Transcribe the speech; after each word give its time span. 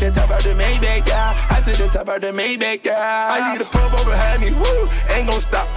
the 0.00 0.10
top 0.10 0.30
of 0.30 0.42
the 0.42 0.50
Maybach. 0.50 1.06
Yeah, 1.06 1.46
I 1.50 1.60
see 1.60 1.72
the 1.72 1.88
top 1.88 2.08
of 2.08 2.20
the 2.20 2.32
Maybach. 2.32 2.84
Yeah, 2.84 3.28
I 3.30 3.52
see 3.52 3.58
the 3.58 3.66
purple 3.66 4.04
behind 4.04 4.40
me. 4.40 4.50
Woo, 4.52 4.88
ain't 5.14 5.28
gon' 5.28 5.40
stop. 5.40 5.68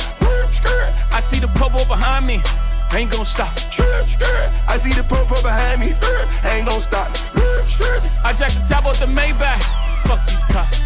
I 1.11 1.19
see 1.19 1.39
the 1.39 1.47
purple 1.59 1.85
behind 1.85 2.25
me. 2.25 2.39
Ain't 2.93 3.11
gon' 3.11 3.25
stop. 3.25 3.51
I 4.69 4.77
see 4.77 4.93
the 4.93 5.03
purple 5.03 5.41
behind 5.43 5.81
me. 5.81 5.91
Ain't 6.49 6.67
gon' 6.67 6.79
stop. 6.79 7.11
I 8.23 8.33
jack 8.33 8.51
the 8.51 8.65
top 8.67 8.85
of 8.85 8.97
the 8.99 9.07
Maybach. 9.07 9.59
Fuck 10.07 10.25
these 10.27 10.43
cops. 10.43 10.79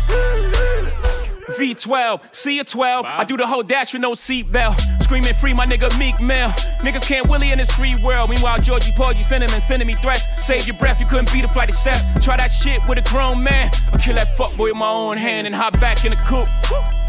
V12, 1.57 2.21
C12, 2.33 3.05
I 3.05 3.23
do 3.23 3.37
the 3.37 3.47
whole 3.47 3.63
dash 3.63 3.93
with 3.93 4.01
no 4.01 4.13
seatbelt. 4.13 4.96
Screaming 5.07 5.35
free, 5.35 5.53
my 5.53 5.65
nigga 5.65 5.87
Meek 5.97 6.19
Mill. 6.19 6.49
Niggas 6.83 7.03
can't 7.03 7.29
Willie 7.29 7.53
in 7.53 7.59
this 7.59 7.71
free 7.71 7.95
world. 8.03 8.29
Meanwhile, 8.29 8.59
Georgie 8.59 8.91
paul 8.91 9.05
Porgy 9.05 9.23
sending 9.23 9.49
and 9.49 9.63
sending 9.63 9.87
me 9.87 9.93
threats. 9.93 10.27
Save 10.45 10.67
your 10.67 10.75
breath, 10.75 10.99
you 10.99 11.05
couldn't 11.05 11.31
beat 11.31 11.45
a 11.45 11.47
flight 11.47 11.69
of 11.69 11.75
steps. 11.75 12.03
Try 12.25 12.35
that 12.35 12.51
shit 12.51 12.85
with 12.89 12.97
a 12.97 13.09
grown 13.09 13.41
man. 13.41 13.71
I'll 13.93 13.99
kill 13.99 14.15
that 14.15 14.27
fuckboy 14.37 14.67
with 14.67 14.75
my 14.75 14.89
own 14.89 15.15
hand 15.15 15.47
and 15.47 15.55
hop 15.55 15.79
back 15.79 16.03
in 16.03 16.11
the 16.11 16.17
coupe. 16.17 16.49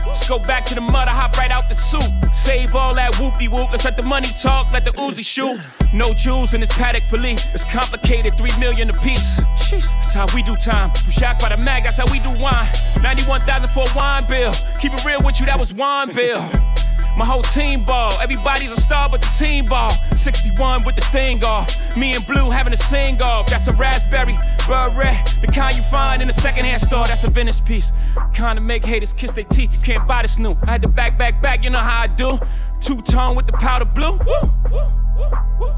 Let's 0.06 0.28
go 0.28 0.38
back 0.38 0.64
to 0.66 0.76
the 0.76 0.80
mud, 0.80 1.08
I 1.08 1.10
hop 1.10 1.36
right 1.38 1.50
out 1.50 1.68
the 1.68 1.74
soup. 1.74 2.04
Save 2.32 2.76
all 2.76 2.94
that 2.94 3.14
whoopie 3.14 3.48
whoop. 3.48 3.72
Let's 3.72 3.84
let 3.84 3.96
the 3.96 4.04
money 4.04 4.28
talk, 4.28 4.70
let 4.70 4.84
the 4.84 4.92
Uzi 4.92 5.26
shoot. 5.26 5.58
No 5.92 6.14
jewels 6.14 6.54
in 6.54 6.60
this 6.60 6.70
Patek 6.70 7.02
Philippe. 7.02 7.42
It's 7.52 7.64
complicated, 7.64 8.38
three 8.38 8.56
million 8.60 8.88
a 8.90 8.92
piece. 8.92 9.38
That's 9.72 10.14
how 10.14 10.28
we 10.36 10.44
do 10.44 10.54
time. 10.54 10.92
You 11.04 11.10
shocked 11.10 11.40
by 11.40 11.48
the 11.48 11.56
mag, 11.56 11.82
that's 11.82 11.98
how 11.98 12.06
we 12.12 12.20
do 12.20 12.30
wine. 12.38 12.68
91,000 13.02 13.70
for 13.70 13.90
a 13.90 13.96
wine 13.96 14.24
bill. 14.28 14.52
Keep 14.80 14.94
it 14.94 15.04
real 15.04 15.18
with 15.24 15.40
you, 15.40 15.46
that 15.46 15.58
was 15.58 15.74
wine 15.74 16.12
bill. 16.12 16.48
My 17.18 17.24
whole 17.24 17.42
team 17.42 17.82
ball. 17.82 18.12
Everybody's 18.20 18.70
a 18.70 18.80
star 18.80 19.08
but 19.10 19.20
the 19.20 19.26
team 19.36 19.64
ball. 19.64 19.90
61 20.14 20.84
with 20.84 20.94
the 20.94 21.02
thing 21.02 21.42
off. 21.42 21.96
Me 21.96 22.14
and 22.14 22.24
Blue 22.24 22.48
having 22.48 22.72
a 22.72 22.76
sing 22.76 23.20
off. 23.20 23.50
That's 23.50 23.66
a 23.66 23.72
raspberry, 23.72 24.36
beret. 24.68 25.36
The 25.40 25.48
kind 25.48 25.76
you 25.76 25.82
find 25.82 26.22
in 26.22 26.30
a 26.30 26.32
secondhand 26.32 26.80
store. 26.80 27.08
That's 27.08 27.24
a 27.24 27.30
Venice 27.30 27.60
piece. 27.60 27.90
Kind 28.32 28.56
of 28.56 28.64
make 28.64 28.84
haters 28.84 29.12
kiss 29.12 29.32
their 29.32 29.42
teeth. 29.42 29.76
You 29.76 29.94
can't 29.94 30.06
buy 30.06 30.22
this 30.22 30.38
new. 30.38 30.56
I 30.62 30.70
had 30.70 30.82
to 30.82 30.88
back, 30.88 31.18
back, 31.18 31.42
back. 31.42 31.64
You 31.64 31.70
know 31.70 31.80
how 31.80 32.02
I 32.02 32.06
do. 32.06 32.38
Two 32.78 33.00
tone 33.00 33.34
with 33.34 33.48
the 33.48 33.52
powder 33.54 33.84
blue. 33.84 34.12
Woo, 34.18 34.52
woo, 34.70 34.92
woo, 35.58 35.74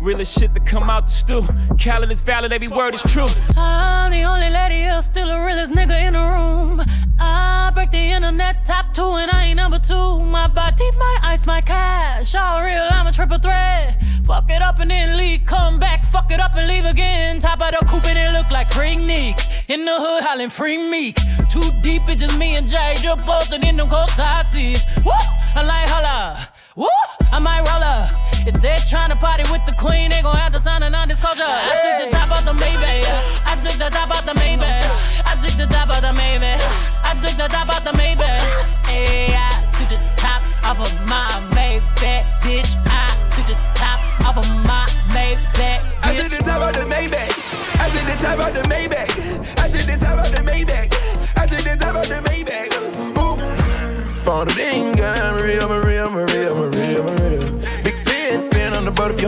Realest 0.00 0.38
shit 0.38 0.54
to 0.54 0.60
come 0.60 0.88
out 0.88 1.06
the 1.06 1.12
stew. 1.12 1.42
Khaled 1.76 2.12
is 2.12 2.20
valid, 2.20 2.52
every 2.52 2.68
word 2.68 2.94
is 2.94 3.02
true. 3.02 3.26
I'm 3.56 4.12
the 4.12 4.22
only 4.22 4.48
lady 4.48 4.76
here, 4.76 5.02
still 5.02 5.28
the 5.28 5.38
realest 5.38 5.72
nigga 5.72 6.00
in 6.06 6.12
the 6.12 6.20
room. 6.20 6.82
I 7.18 7.70
break 7.74 7.90
the 7.90 7.98
internet 7.98 8.64
top 8.64 8.94
two, 8.94 9.16
and 9.16 9.30
I 9.30 9.46
ain't 9.46 9.56
number 9.56 9.80
two. 9.80 10.20
My 10.20 10.46
body, 10.46 10.88
my 10.98 11.18
ice, 11.22 11.46
my 11.46 11.60
cash. 11.60 12.34
All 12.34 12.62
real, 12.62 12.86
I'm 12.90 13.08
a 13.08 13.12
triple 13.12 13.38
threat. 13.38 14.00
Fuck 14.24 14.50
it 14.50 14.62
up 14.62 14.78
and 14.78 14.90
then 14.90 15.16
leave, 15.16 15.46
come 15.46 15.80
back, 15.80 16.04
fuck 16.04 16.30
it 16.30 16.38
up 16.38 16.54
and 16.54 16.68
leave 16.68 16.84
again. 16.84 17.40
Top 17.40 17.60
of 17.60 17.72
the 17.72 17.84
coupe 17.86 18.06
and 18.06 18.18
it 18.18 18.30
look 18.38 18.50
like 18.50 18.68
Freaknik. 18.68 19.40
In 19.68 19.84
the 19.84 19.96
hood, 19.98 20.22
hollering 20.22 20.50
free 20.50 20.76
Meek. 20.90 21.16
Too 21.50 21.72
deep, 21.82 22.02
it's 22.08 22.20
just 22.22 22.38
me 22.38 22.54
and 22.54 22.68
Jay, 22.68 22.94
just 23.00 23.26
posted 23.26 23.64
in 23.64 23.76
them 23.76 23.88
cold 23.88 24.10
side 24.10 24.46
seats. 24.46 24.84
Woo! 25.04 25.12
I 25.56 25.62
like 25.62 25.88
holla. 25.88 26.48
Woo! 26.78 26.86
I 27.32 27.40
might 27.40 27.66
roll 27.66 27.82
up. 27.82 28.08
If 28.46 28.62
they're 28.62 28.78
trying 28.86 29.10
to 29.10 29.16
party 29.16 29.42
with 29.50 29.66
the 29.66 29.72
queen, 29.72 30.10
they 30.10 30.22
gon' 30.22 30.36
have 30.36 30.52
to 30.52 30.60
sign 30.60 30.84
a 30.84 30.88
non-disclosure. 30.88 31.42
I 31.42 31.74
took 31.82 32.06
the 32.06 32.16
top 32.16 32.30
off 32.30 32.44
the 32.44 32.52
Maybach. 32.52 33.02
I 33.44 33.58
took 33.58 33.74
the 33.82 33.90
top 33.90 34.10
off 34.14 34.24
the 34.24 34.32
Maybach. 34.38 34.86
I 35.26 35.34
took 35.42 35.58
the 35.58 35.66
top 35.66 35.90
off 35.90 36.00
the 36.00 36.14
Maybach. 36.14 36.62
I 37.02 37.18
took 37.20 37.34
the 37.36 37.48
top 37.50 37.68
off 37.68 37.82
the 37.82 37.90
Maybach. 37.98 38.38
Hey, 38.86 39.27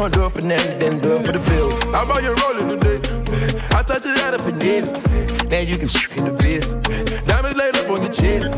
don't 0.00 0.14
do 0.14 0.24
it 0.24 0.32
for 0.32 0.40
them, 0.40 0.78
then 0.78 0.98
do 1.00 1.16
it 1.16 1.26
for 1.26 1.32
the 1.32 1.38
bills. 1.50 1.78
How 1.92 2.04
about 2.04 2.22
you 2.22 2.34
rolling 2.34 2.68
today? 2.68 2.96
Eh, 3.32 3.76
I 3.76 3.82
touch 3.82 4.06
it 4.06 4.18
out 4.20 4.32
of 4.32 4.40
finesse. 4.40 4.92
Eh, 4.92 5.44
now 5.50 5.58
you 5.58 5.76
can 5.76 5.88
in 6.16 6.24
the 6.24 6.32
vest. 6.40 6.74
Eh, 6.88 7.20
diamonds 7.26 7.58
laid 7.58 7.76
up 7.76 7.90
on 7.90 8.00
your 8.00 8.12
chest. 8.12 8.48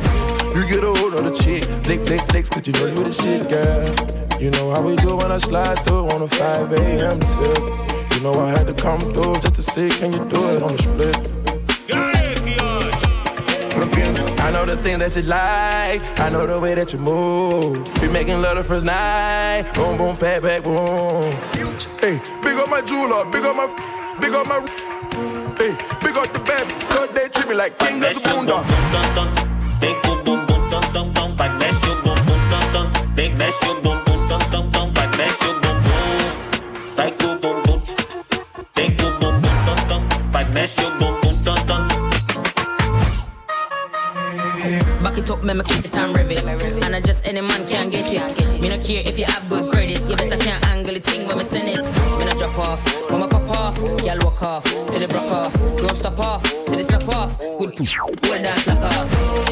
You 0.54 0.62
get 0.68 0.84
a 0.84 0.92
hold 0.94 1.14
on 1.14 1.24
the 1.24 1.32
chick. 1.32 1.64
Flick, 1.84 2.06
flick, 2.06 2.20
flex, 2.30 2.48
cause 2.48 2.64
you 2.66 2.72
know 2.74 2.86
you 2.86 3.02
the 3.02 3.12
shit, 3.12 3.48
girl. 3.50 4.40
You 4.40 4.50
know 4.50 4.70
how 4.70 4.82
we 4.82 4.94
do 4.96 5.16
when 5.16 5.32
I 5.32 5.38
slide 5.38 5.78
through 5.84 6.10
on 6.10 6.22
a 6.22 6.28
5 6.28 6.72
a.m. 6.72 7.18
tip. 7.18 8.14
You 8.14 8.20
know 8.20 8.34
I 8.38 8.50
had 8.50 8.68
to 8.68 8.74
come 8.74 9.00
through 9.00 9.40
just 9.40 9.54
to 9.56 9.62
see, 9.62 9.88
can 9.90 10.12
you 10.12 10.20
do 10.28 10.40
it 10.50 10.62
on 10.62 10.76
the 10.76 10.82
split? 10.82 11.41
I 14.42 14.50
know 14.50 14.66
the 14.66 14.76
thing 14.76 14.98
that 14.98 15.14
you 15.14 15.22
like. 15.22 16.02
I 16.20 16.28
know 16.28 16.46
the 16.46 16.58
way 16.58 16.74
that 16.74 16.92
you 16.92 16.98
move. 16.98 17.84
Be 18.00 18.08
making 18.08 18.42
love 18.42 18.56
the 18.56 18.64
first 18.64 18.84
night. 18.84 19.70
Boom, 19.74 19.96
boom, 19.96 20.16
pat, 20.16 20.42
back, 20.42 20.64
boom. 20.64 21.30
Hey, 22.00 22.20
big 22.42 22.58
up 22.58 22.68
my 22.68 22.82
jeweler. 22.82 23.24
Big 23.30 23.44
up 23.44 23.54
my, 23.54 23.66
big 24.20 24.32
up 24.32 24.46
my. 24.48 24.58
Hey, 25.56 25.76
big 26.02 26.16
up 26.16 26.32
the 26.32 26.40
bed. 26.44 26.68
Cause 26.90 27.08
they 27.10 27.28
treat 27.28 27.48
me 27.48 27.54
like 27.54 27.78
king 27.78 28.02
of 28.02 28.14
the 28.14 28.20
boondog. 28.20 29.80
Big 29.80 30.02
boom 30.02 30.24
boom 30.24 30.46
boom 30.46 30.70
dum 30.70 30.82
dum 30.92 31.12
dum, 31.12 31.36
like 31.36 31.60
mash 31.60 31.84
your 31.86 32.02
boom 32.02 32.26
boom 32.26 32.50
dum 32.50 32.72
dum. 32.72 33.14
Big 33.14 33.36
mash 33.36 33.62
your 33.62 33.80
boom 33.80 34.04
boom 34.04 34.28
dum 34.28 34.40
dum 34.50 34.70
dum, 34.70 34.94
like 34.94 35.10
mash 35.18 35.40
your 35.42 35.61
It 45.52 45.60
up, 45.60 45.66
me 45.66 45.74
keep 45.74 45.84
it 45.84 45.98
and 45.98 46.16
rev 46.16 46.30
it. 46.30 46.84
And 46.84 46.96
I 46.96 47.00
just 47.02 47.26
any 47.26 47.42
man 47.42 47.66
can 47.66 47.90
get 47.90 48.06
it. 48.08 48.60
Me 48.60 48.70
no 48.70 48.78
care 48.82 49.02
if 49.04 49.18
you 49.18 49.26
have 49.26 49.46
good 49.50 49.70
credit. 49.70 50.00
You 50.08 50.16
better 50.16 50.38
can't 50.38 50.64
angle 50.66 50.94
the 50.94 51.00
thing 51.00 51.28
when 51.28 51.36
me 51.36 51.44
send 51.44 51.68
it. 51.68 51.84
Me 52.18 52.24
no 52.24 52.32
drop 52.32 52.58
off, 52.58 53.10
when 53.10 53.20
me 53.20 53.26
pop 53.28 53.50
off, 53.50 53.78
y'all 54.02 54.18
walk 54.22 54.42
off 54.42 54.64
till 54.64 54.98
they 55.00 55.06
broke 55.06 55.30
off. 55.30 55.52
Don't 55.76 55.94
stop 55.94 56.18
off 56.20 56.42
till 56.42 56.76
they 56.76 56.82
slap 56.82 57.06
off. 57.08 57.38
Good 57.38 57.76
poo, 57.76 57.84
well 58.30 58.42
dance 58.42 58.66
lock 58.66 58.78
off. 58.78 59.10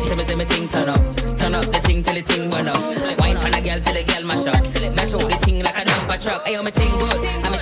Tell 0.09 0.17
me 0.17 0.25
say 0.25 0.35
me 0.37 0.47
thing 0.47 0.69
turn 0.69 0.89
up, 0.89 1.17
turn 1.37 1.55
up 1.55 1.67
the 1.67 1.81
thing 1.85 2.03
till 2.03 2.15
the 2.15 2.23
thing 2.23 2.49
burn 2.49 2.69
up. 2.69 2.81
Wine 3.19 3.37
pan 3.37 3.55
a 3.55 3.61
girl 3.61 3.81
till 3.81 3.93
the 3.93 4.03
girl 4.03 4.25
mash 4.25 4.47
up. 4.47 4.57
Mash 4.97 5.13
out 5.13 5.29
the 5.29 5.39
thing 5.45 5.63
like 5.63 5.77
a 5.77 5.85
dumper 5.85 6.17
truck. 6.23 6.43
Ayo 6.47 6.65
me 6.65 6.71
thing 6.71 6.99
good, 6.99 7.23
and 7.45 7.51
me 7.53 7.59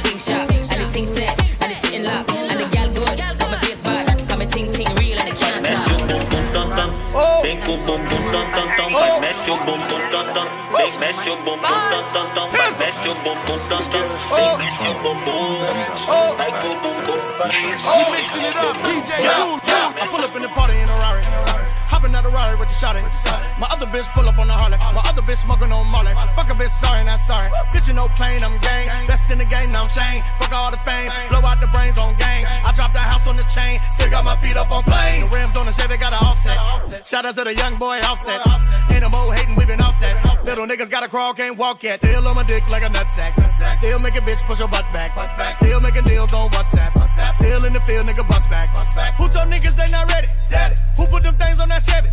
like 11.08 11.16
mash 11.16 11.26
your 11.26 11.36
boom 11.36 11.60
boom 11.60 12.04
dum 12.12 12.34
dum. 12.34 12.50
Big 12.52 12.78
mash 12.78 13.04
your 13.04 13.14
boom 13.24 13.38
boom, 13.46 13.60
oh. 13.64 13.88
oh. 16.08 16.36
like 16.38 16.60
boom 16.60 16.76
boom 16.82 17.04
boom. 17.04 17.20
Oh. 17.20 17.48
She 17.48 18.12
mixing 18.12 18.44
it 18.48 18.56
up, 18.56 18.76
DJ 18.84 19.24
June, 19.24 19.60
June. 19.64 19.92
I 19.96 20.06
pull 20.10 20.20
up 20.20 20.36
in 20.36 20.42
the 20.42 20.48
party 20.48 20.76
in 20.76 20.88
a 20.88 20.92
Rari. 20.92 21.77
Hopping 21.98 22.14
out 22.14 22.22
the 22.22 22.30
Rari 22.30 22.54
with 22.54 22.70
the 22.70 22.78
shotty. 22.78 23.02
My 23.58 23.66
other 23.74 23.86
bitch 23.90 24.06
pull 24.14 24.22
up 24.30 24.38
on 24.38 24.46
the 24.46 24.54
Harley. 24.54 24.78
My 24.78 25.02
other 25.10 25.18
bitch 25.18 25.42
smoking 25.42 25.74
on 25.74 25.82
Molly. 25.90 26.14
Fuck 26.38 26.46
a 26.46 26.54
bitch, 26.54 26.70
sorry, 26.78 27.02
not 27.02 27.18
sorry. 27.18 27.50
Bitch, 27.74 27.88
you 27.90 27.94
no 27.94 28.06
pain, 28.14 28.38
I'm 28.46 28.54
gang. 28.62 28.86
Best 29.10 29.26
in 29.32 29.38
the 29.38 29.44
game, 29.44 29.74
now 29.74 29.82
I'm 29.82 29.90
Shane. 29.90 30.22
Fuck 30.38 30.54
all 30.54 30.70
the 30.70 30.78
fame. 30.86 31.10
Blow 31.26 31.42
out 31.42 31.60
the 31.60 31.66
brains 31.74 31.98
on 31.98 32.14
gang. 32.14 32.46
I 32.46 32.70
dropped 32.70 32.94
the 32.94 33.02
house 33.02 33.26
on 33.26 33.34
the 33.34 33.42
chain. 33.50 33.82
Still 33.90 34.10
got 34.10 34.22
my 34.22 34.36
feet 34.38 34.56
up 34.56 34.70
on 34.70 34.84
plane. 34.84 35.26
The 35.26 35.34
rims 35.34 35.56
on 35.56 35.66
the 35.66 35.72
Chevy 35.72 35.96
got 35.96 36.14
an 36.14 36.22
offset. 36.22 37.02
Shout 37.02 37.26
out 37.26 37.34
to 37.34 37.42
the 37.42 37.54
young 37.58 37.74
boy 37.82 37.98
offset. 38.06 38.46
Ain't 38.94 39.02
no 39.02 39.08
more 39.08 39.34
hating, 39.34 39.56
we 39.56 39.66
been 39.66 39.80
off 39.80 39.98
that. 39.98 40.46
Little 40.46 40.70
niggas 40.70 40.90
gotta 40.90 41.08
crawl, 41.08 41.34
can't 41.34 41.58
walk 41.58 41.82
yet. 41.82 41.98
Still 41.98 42.28
on 42.28 42.36
my 42.36 42.44
dick 42.44 42.62
like 42.70 42.84
a 42.84 42.90
nutsack. 42.94 43.34
Still 43.82 43.98
make 43.98 44.14
a 44.14 44.22
bitch 44.22 44.46
push 44.46 44.60
your 44.60 44.68
butt 44.68 44.86
back. 44.94 45.18
Still 45.58 45.80
making 45.80 46.04
deals 46.04 46.32
on 46.32 46.48
WhatsApp. 46.50 46.94
Still 47.34 47.64
in 47.64 47.72
the 47.72 47.80
field, 47.80 48.06
nigga 48.06 48.22
bust 48.28 48.48
back. 48.48 48.70
Who 49.18 49.26
told 49.28 49.50
niggas 49.50 49.74
they 49.74 49.90
not 49.90 50.06
ready? 50.06 50.28
Who 50.96 51.06
put 51.06 51.22
them 51.24 51.36
things 51.36 51.58
on 51.58 51.68
that 51.68 51.82
Chevy? 51.88 52.10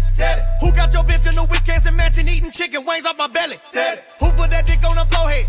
Who 0.62 0.72
got 0.72 0.94
your 0.94 1.04
bitch 1.04 1.28
in 1.28 1.36
the 1.36 1.44
Wisconsin 1.44 1.96
mansion 1.96 2.28
eating 2.30 2.52
chicken 2.52 2.86
wings 2.86 3.06
off 3.06 3.18
my 3.18 3.28
belly? 3.28 3.58
Teddy. 3.72 4.02
Who 4.20 4.32
put 4.32 4.50
that 4.52 4.66
dick 4.66 4.84
on 4.88 4.96
her 4.98 5.06
forehead? 5.12 5.46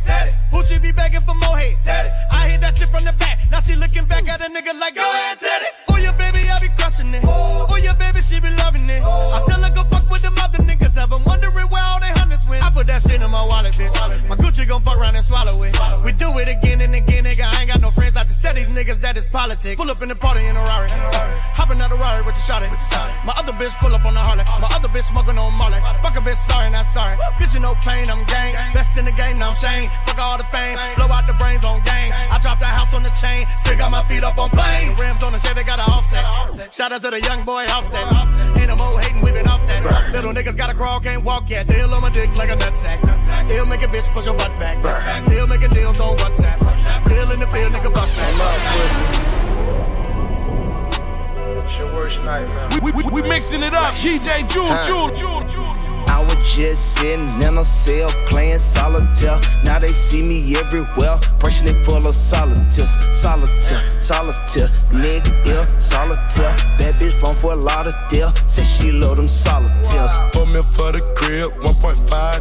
Who 0.50 0.64
she 0.64 0.78
be 0.78 0.92
begging 0.92 1.20
for 1.20 1.34
more 1.34 1.56
head? 1.56 2.10
I 2.30 2.48
hit 2.50 2.60
that 2.60 2.76
shit 2.76 2.90
from 2.90 3.04
the 3.04 3.12
back. 3.12 3.38
Now 3.50 3.60
she 3.60 3.76
looking 3.76 4.04
back 4.06 4.28
at 4.28 4.40
a 4.40 4.50
nigga 4.50 4.78
like, 4.78 4.94
go 4.94 5.02
ahead, 5.02 5.38
Teddy. 5.38 5.66
Oh, 5.88 5.96
yeah, 5.96 6.12
baby, 6.18 6.50
I 6.50 6.58
be 6.60 6.68
crushing 6.76 7.14
it. 7.14 7.22
Oh, 7.24 7.78
yeah, 7.80 7.94
baby, 7.96 8.20
she 8.20 8.40
be 8.40 8.50
loving 8.56 8.88
it. 8.90 9.02
I 9.02 9.42
tell 9.46 9.62
her 9.62 9.72
go 9.74 9.84
fuck 9.84 10.10
with 10.10 10.22
them 10.22 10.34
other 10.38 10.58
niggas. 10.58 10.94
Have 10.96 11.12
'em 11.12 11.22
wondering 11.24 11.68
where 11.68 11.84
all 11.84 12.00
they 12.00 12.08
hundreds 12.18 12.44
went. 12.46 12.64
I 12.64 12.70
put 12.70 12.86
that 12.88 13.02
shit 13.02 13.22
in 13.22 13.30
my 13.30 13.44
wallet, 13.44 13.74
bitch. 13.74 13.94
Wallet, 14.00 14.18
bitch. 14.20 14.28
My 14.28 14.36
Gucci 14.36 14.66
gon' 14.66 14.82
fuck 14.82 14.96
around 14.96 15.14
and 15.14 15.24
swallow 15.24 15.62
it. 15.62 15.76
We 16.04 16.12
do 16.12 16.36
it 16.38 16.48
again 16.48 16.80
and 16.80 16.94
again, 16.94 17.15
niggas 18.86 19.00
that 19.00 19.16
it's 19.16 19.26
politics. 19.26 19.76
Pull 19.80 19.90
up 19.90 20.00
in 20.02 20.08
the 20.08 20.14
party 20.14 20.46
in 20.46 20.56
a 20.56 20.60
Rari. 20.60 20.88
Hopping 21.58 21.80
out 21.80 21.90
the 21.90 21.96
Rari 21.96 22.22
with 22.22 22.34
the 22.34 22.40
shotty. 22.40 22.70
My 23.26 23.34
other 23.36 23.52
bitch 23.52 23.74
pull 23.78 23.94
up 23.94 24.04
on 24.04 24.14
the 24.14 24.20
Harley. 24.20 24.44
My 24.62 24.70
other 24.70 24.88
bitch 24.88 25.10
smoking 25.10 25.38
on 25.38 25.52
Molly. 25.58 25.80
Fuck 26.02 26.16
a 26.16 26.20
bitch, 26.22 26.38
sorry, 26.46 26.70
not 26.70 26.86
sorry. 26.86 27.16
Bitch, 27.38 27.54
you 27.54 27.60
no 27.60 27.74
pain, 27.82 28.08
I'm 28.08 28.24
gang. 28.26 28.54
Best 28.72 28.96
in 28.98 29.04
the 29.04 29.12
game, 29.12 29.38
now 29.38 29.50
I'm 29.50 29.56
Shane. 29.56 29.90
Fuck 30.06 30.18
all 30.18 30.38
the 30.38 30.44
fame. 30.54 30.78
Blow 30.94 31.10
out 31.10 31.26
the 31.26 31.34
brains 31.34 31.64
on 31.64 31.82
gang. 31.82 32.12
I 32.30 32.38
dropped 32.38 32.60
the 32.60 32.66
house 32.70 32.94
on 32.94 33.02
the 33.02 33.10
chain. 33.18 33.46
Still 33.58 33.76
got 33.76 33.90
my 33.90 34.02
feet 34.04 34.22
up 34.22 34.38
on 34.38 34.50
planes. 34.50 34.98
Rims 34.98 35.22
on 35.22 35.32
the 35.32 35.38
Chevy, 35.38 35.64
got 35.64 35.78
an 35.78 35.90
offset. 35.90 36.72
Shout 36.72 36.92
out 36.92 37.02
to 37.02 37.10
the 37.10 37.20
young 37.20 37.44
boy 37.44 37.66
offset. 37.66 38.06
Ain't 38.56 38.68
no 38.68 38.76
more 38.76 39.00
hating, 39.00 39.22
we 39.22 39.32
been 39.32 39.48
off 39.48 39.66
that. 39.66 39.82
Little 40.12 40.32
niggas 40.32 40.56
gotta 40.56 40.74
crawl, 40.74 41.00
can't 41.00 41.24
walk 41.24 41.50
yet. 41.50 41.66
Still 41.66 41.92
on 41.94 42.02
my 42.02 42.10
dick 42.10 42.30
like 42.36 42.50
a 42.50 42.56
nutsack. 42.56 43.02
Still 43.46 43.66
make 43.66 43.82
a 43.82 43.88
bitch 43.88 44.12
push 44.12 44.26
your 44.26 44.36
butt 44.36 44.52
back. 44.60 44.78
Still 45.26 45.46
making 45.46 45.70
deals 45.70 45.98
on 45.98 46.16
WhatsApp. 46.18 46.75
Still 47.06 47.30
in 47.30 47.40
the 47.40 47.46
field, 47.46 47.72
nigga 47.72 47.92
bust 47.94 48.16
that. 48.16 49.26
It's 51.64 51.78
your 51.78 51.94
worst 51.94 52.18
nightmare. 52.20 52.68
We, 52.82 52.92
we, 52.92 53.02
we 53.10 53.22
mixing 53.22 53.62
it 53.62 53.74
up. 53.74 53.94
DJ 53.96 54.48
Jewel, 54.48 54.68
Jewel, 54.84 55.10
Jewel, 55.14 55.40
Jewel, 55.46 55.74
Jewel. 55.82 56.04
I 56.08 56.22
was 56.22 56.36
just 56.54 56.94
sitting 56.94 57.42
in 57.42 57.58
a 57.58 57.64
cell 57.64 58.08
playing 58.26 58.58
solitaire. 58.58 59.38
Now 59.64 59.78
they 59.78 59.92
see 59.92 60.22
me 60.22 60.56
everywhere, 60.56 61.18
brushing 61.38 61.68
it 61.68 61.84
full 61.84 62.06
of 62.06 62.14
solitaires. 62.14 62.90
Solitaire, 63.12 64.00
solitaire, 64.00 64.68
nigga 64.90 65.46
ill, 65.46 65.66
solitaire. 65.78 66.56
Bad 66.78 66.94
bitch 66.94 67.12
phone 67.20 67.34
for 67.34 67.52
a 67.52 67.56
lot 67.56 67.86
of 67.86 67.94
deal. 68.08 68.30
Say 68.48 68.64
she 68.64 68.92
love 68.92 69.16
them 69.16 69.28
solitaires. 69.28 70.12
For 70.32 70.46
me 70.46 70.62
for 70.72 70.92
the 70.92 71.00
crib, 71.14 71.52
1.5 71.62 72.35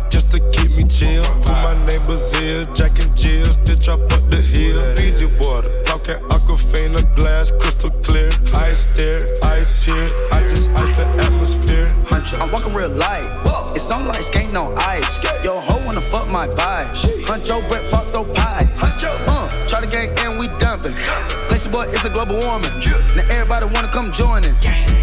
Place 22.06 22.18
boy, 22.18 22.24
it's 22.24 22.30
a 22.30 22.36
global 22.36 22.46
warming. 22.46 22.70
Now 23.16 23.24
everybody 23.34 23.66
wanna 23.74 23.92
come 23.92 24.12
join 24.12 24.44
in. 24.44 24.54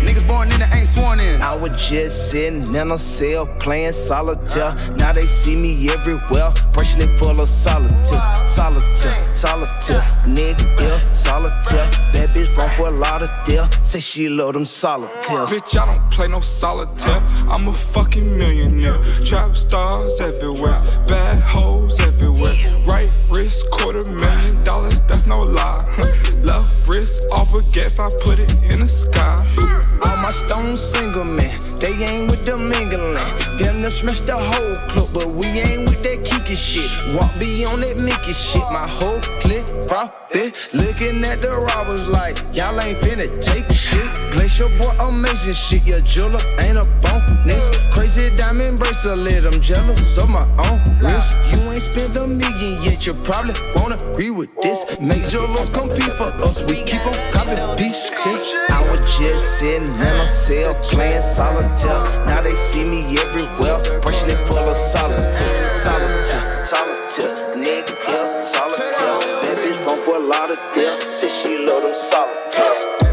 Niggas 0.06 0.26
born 0.26 0.52
in 0.52 0.60
it 0.60 0.74
ain't 0.74 0.88
sworn 0.88 1.20
in. 1.20 1.40
I 1.42 1.56
was 1.56 1.70
just 1.88 2.30
sitting 2.30 2.74
in 2.74 2.90
a 2.90 2.98
cell 2.98 3.46
playing 3.58 3.92
solitaire. 3.92 4.74
Now 4.96 5.12
they 5.12 5.26
see 5.26 5.56
me 5.56 5.88
everywhere, 5.90 6.50
brushing 6.72 7.02
it 7.02 7.18
full 7.18 7.40
of 7.40 7.48
solitaires. 7.48 8.06
Solitaire, 8.46 9.34
solitaire, 9.34 10.02
nigga 10.26 10.80
ill, 10.80 11.14
solitaire. 11.14 11.88
Bad 12.12 12.28
bitch 12.30 12.56
run 12.56 12.70
for 12.76 12.88
a 12.88 12.90
lot 12.90 13.22
of 13.22 13.30
deal. 13.44 13.66
Say 13.82 14.00
she 14.00 14.28
love 14.28 14.54
them 14.54 14.66
solitaires. 14.66 15.50
Bitch, 15.50 15.78
I 15.78 15.86
don't 15.86 16.10
play 16.10 16.28
no 16.28 16.40
solitaire. 16.40 17.22
I'm 17.48 17.68
a 17.68 17.72
fucking 17.72 18.38
millionaire. 18.38 19.02
Trap 19.24 19.56
stars 19.56 20.20
everywhere, 20.20 20.82
bad 21.06 21.40
hoes 21.42 21.98
everywhere. 22.00 22.31
I 27.82 28.10
put 28.22 28.38
it 28.38 28.52
in 28.62 28.78
the 28.78 28.86
sky. 28.86 29.36
All 30.04 30.16
my 30.18 30.30
stones 30.30 30.80
single 30.80 31.24
man, 31.24 31.50
they 31.80 31.92
ain't 31.92 32.30
with 32.30 32.44
the 32.44 32.56
mingling. 32.56 33.14
Them 33.58 33.82
done 33.82 33.90
smashed 33.90 34.26
the 34.26 34.36
whole 34.36 34.76
club, 34.88 35.08
but 35.12 35.26
we 35.26 35.46
ain't 35.46 35.88
with 35.90 36.00
that 36.04 36.24
kinky 36.24 36.54
shit. 36.54 36.88
Walk 37.12 37.30
be 37.40 37.64
on 37.64 37.80
that 37.80 37.98
Mickey 37.98 38.32
shit. 38.32 38.62
My 38.70 38.86
whole 38.86 39.20
clip 39.40 39.66
frothy, 39.88 40.52
looking 40.72 41.24
at 41.24 41.40
the 41.40 41.50
robbers 41.50 42.08
like 42.08 42.38
y'all 42.54 42.80
ain't 42.80 42.98
finna 42.98 43.26
take 43.42 43.70
shit. 43.72 44.21
Glacier 44.32 44.68
boy, 44.78 44.90
amazing 45.00 45.52
shit. 45.52 45.86
Your 45.86 46.00
jeweler 46.00 46.40
ain't 46.60 46.78
a 46.78 46.84
bonus. 47.04 47.68
Crazy 47.92 48.34
diamond 48.34 48.78
bracelet, 48.78 49.44
I'm 49.44 49.60
jealous 49.60 50.16
of 50.16 50.30
my 50.30 50.48
own 50.64 50.80
wrist. 50.98 51.36
You 51.52 51.60
ain't 51.70 51.82
spent 51.82 52.16
a 52.16 52.26
million 52.26 52.82
yet, 52.82 53.06
you 53.06 53.12
probably 53.24 53.52
won't 53.74 53.92
agree 54.00 54.30
with 54.30 54.48
this. 54.62 54.98
Major 55.00 55.40
laws 55.40 55.68
compete 55.68 56.12
for 56.16 56.32
us, 56.48 56.64
we 56.64 56.82
keep 56.84 57.04
on 57.06 57.14
copying 57.30 57.76
pieces. 57.76 58.56
I 58.70 58.80
was 58.88 59.00
just 59.18 59.58
sitting 59.58 59.92
in 59.92 60.16
a 60.16 60.26
cell 60.26 60.74
playing 60.76 61.22
solitaire. 61.22 62.02
Now 62.24 62.40
they 62.40 62.54
see 62.54 62.84
me 62.84 63.18
everywhere, 63.18 63.78
it 63.84 64.48
full 64.48 64.58
of 64.58 64.76
solitaires. 64.76 65.82
Solitaire, 65.82 66.62
solitaire, 66.62 67.56
nigga, 67.60 68.42
solitaire. 68.42 68.92
That 69.44 69.58
bitch 69.60 69.86
run 69.86 70.00
for 70.00 70.16
a 70.16 70.26
lot 70.26 70.50
of 70.50 70.58
deal. 70.72 70.96
Say 71.12 71.28
she 71.28 71.66
love 71.66 71.82
them 71.82 71.94
solitaires. 71.94 73.11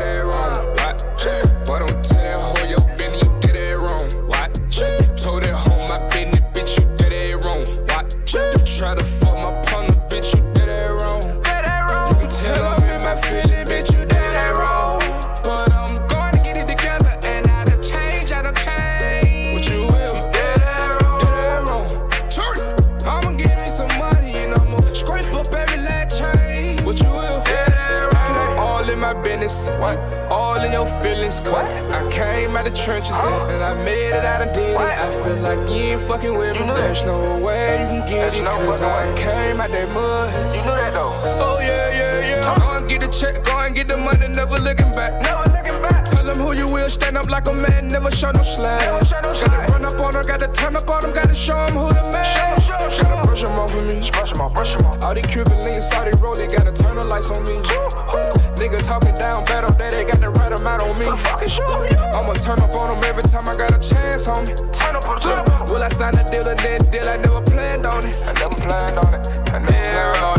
Talking 58.89 59.13
down 59.13 59.45
bad 59.45 59.63
on 59.63 59.77
that, 59.77 59.91
they 59.91 60.03
got 60.03 60.19
the 60.19 60.31
right 60.31 60.51
amount 60.51 60.81
on 60.81 60.97
me. 60.97 61.05
I'ma 61.05 62.33
turn 62.41 62.59
up 62.59 62.73
on 62.73 62.89
them 62.89 63.03
every 63.05 63.21
time 63.21 63.47
I 63.47 63.53
got 63.53 63.69
a 63.69 63.77
chance 63.77 64.27
on 64.27 64.41
me. 64.45 64.55
Turn 64.73 64.95
up, 64.95 65.05
turn 65.21 65.37
up. 65.37 65.69
Will 65.69 65.83
I 65.83 65.89
sign 65.89 66.17
a 66.17 66.23
deal 66.25 66.49
or 66.49 66.55
that 66.55 66.91
deal? 66.91 67.07
I 67.07 67.17
never 67.17 67.41
planned 67.41 67.85
on 67.85 68.03
it. 68.03 68.17
I 68.25 68.33
never 68.41 68.55
planned 68.55 68.97
on 68.97 69.13
it. 69.13 69.27
I 69.53 69.59
never 69.59 69.93
planned 69.93 70.17
on 70.17 70.38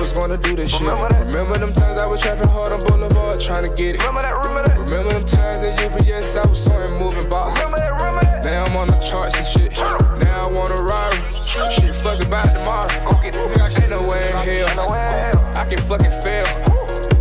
was 0.00 0.12
gonna 0.14 0.38
do 0.38 0.56
this 0.56 0.70
shit. 0.70 0.80
Remember 0.90 1.58
them 1.58 1.72
times 1.72 1.96
I 1.96 2.06
was 2.06 2.22
trapping 2.22 2.48
hard 2.48 2.72
on 2.72 2.80
Boulevard, 2.86 3.38
trying 3.38 3.66
to 3.66 3.72
get 3.74 3.96
it. 3.96 3.98
Remember 4.00 4.22
that? 4.22 4.46
Remember 4.46 4.62
that? 4.66 4.78
Remember 4.78 5.10
them 5.10 5.26
times 5.26 5.58
at 5.58 5.78
UPS 5.78 6.36
I 6.36 6.48
was 6.48 6.64
sewing 6.64 6.98
moving 6.98 7.28
boxes. 7.28 7.62
Remember 7.64 7.76
that? 7.76 7.92
Remember 8.00 8.20
that? 8.22 8.44
Now 8.44 8.64
I'm 8.64 8.76
on 8.76 8.86
the 8.86 8.96
charts 8.96 9.36
and 9.36 9.46
shit. 9.46 9.76
Now 10.24 10.44
I 10.44 10.48
want 10.50 10.70
a 10.70 10.82
ride. 10.82 11.12
Shit, 11.44 11.94
fuck 11.96 12.24
about 12.24 12.50
tomorrow. 12.56 12.88
Ain't 13.22 13.90
no 13.90 13.98
way 14.08 14.26
in 14.26 14.32
hell. 14.32 15.52
I 15.56 15.66
can 15.68 15.78
fucking 15.78 16.22
fail. 16.22 16.46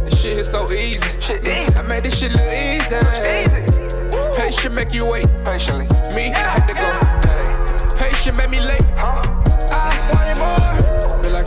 This 0.06 0.22
shit 0.22 0.38
is 0.38 0.50
so 0.50 0.72
easy. 0.72 1.06
I 1.76 1.82
made 1.82 2.04
this 2.04 2.18
shit 2.18 2.32
look 2.32 2.48
easy. 2.48 2.96
Patient 4.36 4.74
make 4.74 4.94
you 4.94 5.06
wait. 5.06 5.28
Patiently. 5.44 5.86
Me, 6.16 6.32
I 6.32 6.38
had 6.38 6.68
to 6.68 6.74
go. 6.74 7.96
Patient 7.98 8.38
made 8.38 8.50
me 8.50 8.62
late. 8.62 8.82
I 8.84 9.12
wanted 9.16 9.28
more. 9.28 9.39
Feel 9.39 9.39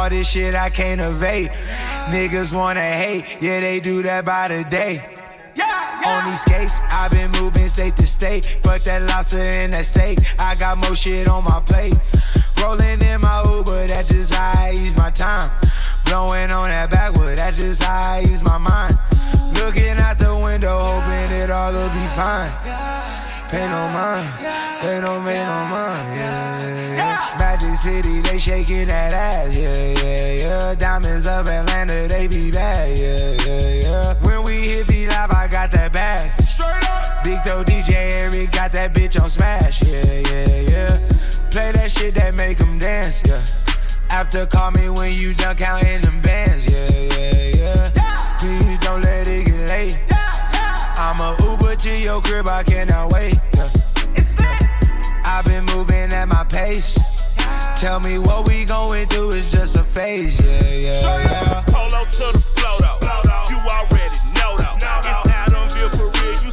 All 0.00 0.08
this 0.08 0.30
shit 0.30 0.54
I 0.54 0.70
can't 0.70 0.98
evade. 0.98 1.50
Niggas 2.08 2.54
wanna 2.54 2.80
hate, 2.80 3.36
yeah, 3.42 3.60
they 3.60 3.80
do 3.80 4.02
that 4.04 4.24
by 4.24 4.48
the 4.48 4.64
day. 4.64 4.94
Yeah, 5.54 6.00
yeah. 6.00 6.08
On 6.08 6.30
these 6.30 6.40
skates, 6.40 6.80
I've 6.90 7.10
been 7.10 7.30
moving 7.32 7.68
state 7.68 7.96
to 7.96 8.06
state. 8.06 8.46
Fuck 8.64 8.80
that 8.84 9.02
lobster 9.02 9.36
and 9.36 9.74
that 9.74 9.84
steak. 9.84 10.20
I 10.38 10.54
got 10.54 10.78
more 10.78 10.96
shit 10.96 11.28
on 11.28 11.44
my 11.44 11.60
plate. 11.60 11.92
Rolling 12.62 13.02
in 13.02 13.20
my 13.20 13.42
Uber, 13.44 13.88
that's 13.88 14.08
just 14.08 14.32
how 14.32 14.54
I 14.56 14.70
use 14.70 14.96
my 14.96 15.10
time. 15.10 15.52
Blowing 16.06 16.50
on 16.50 16.70
that 16.70 16.88
backwood, 16.88 17.36
that's 17.36 17.58
just 17.58 17.82
how 17.82 18.14
I 18.14 18.20
use 18.20 18.42
my 18.42 18.56
mind. 18.56 18.96
Looking 19.52 20.00
out 20.00 20.18
the 20.18 20.34
window, 20.34 20.80
hoping 20.80 21.30
it 21.36 21.50
all 21.50 21.74
will 21.74 21.90
be 21.90 22.06
fine. 22.16 22.50
Pay 23.50 23.68
no 23.68 23.84
mind, 23.92 24.26
they 24.80 24.98
don't 25.02 25.22
no 25.26 25.58
mind, 25.68 26.16
yeah, 26.16 26.99
City, 27.80 28.20
they 28.20 28.38
shaking 28.38 28.88
that 28.88 29.14
ass, 29.14 29.56
yeah, 29.56 29.72
yeah, 29.72 30.32
yeah. 30.32 30.74
Diamonds 30.74 31.26
of 31.26 31.48
Atlanta, 31.48 32.06
they 32.08 32.26
be 32.26 32.50
bad, 32.50 32.98
yeah, 32.98 33.16
yeah, 33.46 33.80
yeah. 33.80 34.14
When 34.20 34.44
we 34.44 34.68
hit 34.68 34.86
B 34.86 35.08
Live, 35.08 35.30
I 35.30 35.48
got 35.48 35.70
that 35.70 35.90
bag. 35.90 36.30
Big 37.24 37.42
Toe 37.42 37.64
DJ 37.64 38.12
Eric 38.12 38.52
got 38.52 38.72
that 38.72 38.92
bitch 38.92 39.18
on 39.18 39.30
smash, 39.30 39.80
yeah, 39.80 40.12
yeah, 40.28 40.60
yeah. 40.70 41.08
Play 41.50 41.72
that 41.72 41.90
shit 41.90 42.14
that 42.16 42.34
make 42.34 42.58
them 42.58 42.78
dance, 42.78 43.22
yeah. 43.24 44.14
After 44.14 44.44
call 44.44 44.72
me 44.72 44.90
when 44.90 45.14
you 45.14 45.32
done 45.32 45.56
counting 45.56 46.02
them 46.02 46.20
bands, 46.20 46.66
yeah, 46.68 47.16
yeah, 47.16 47.90
yeah. 47.94 48.36
Please 48.36 48.78
don't 48.80 49.00
let 49.00 49.26
it 49.26 49.46
get 49.46 49.68
late. 49.70 50.02
I'm 50.98 51.18
a 51.18 51.34
Uber 51.42 51.76
to 51.76 51.98
your 51.98 52.20
crib, 52.20 52.46
I 52.46 52.62
cannot 52.62 53.10
wait. 53.10 53.40
Yeah. 53.56 53.68
I've 55.24 55.46
been 55.46 55.64
moving 55.64 56.12
at 56.12 56.28
my 56.28 56.44
pace. 56.44 57.09
Tell 57.80 57.98
me 57.98 58.18
what 58.18 58.46
we 58.46 58.66
going 58.66 59.06
through 59.06 59.30
is 59.30 59.50
just 59.50 59.74
a 59.74 59.82
phase, 59.82 60.38
yeah, 60.44 60.60
yeah, 60.68 61.00
yeah. 61.00 61.64
Polo 61.66 62.04
to 62.04 62.26
the 62.30 62.38
flow 62.38 62.76
though. 62.78 62.98
You 63.48 63.56
already 63.56 64.20
know 64.36 64.52
though. 64.60 64.76
It's 64.76 64.84
Adamville 64.84 65.88
for 65.96 66.12
real. 66.20 66.36
You 66.44 66.52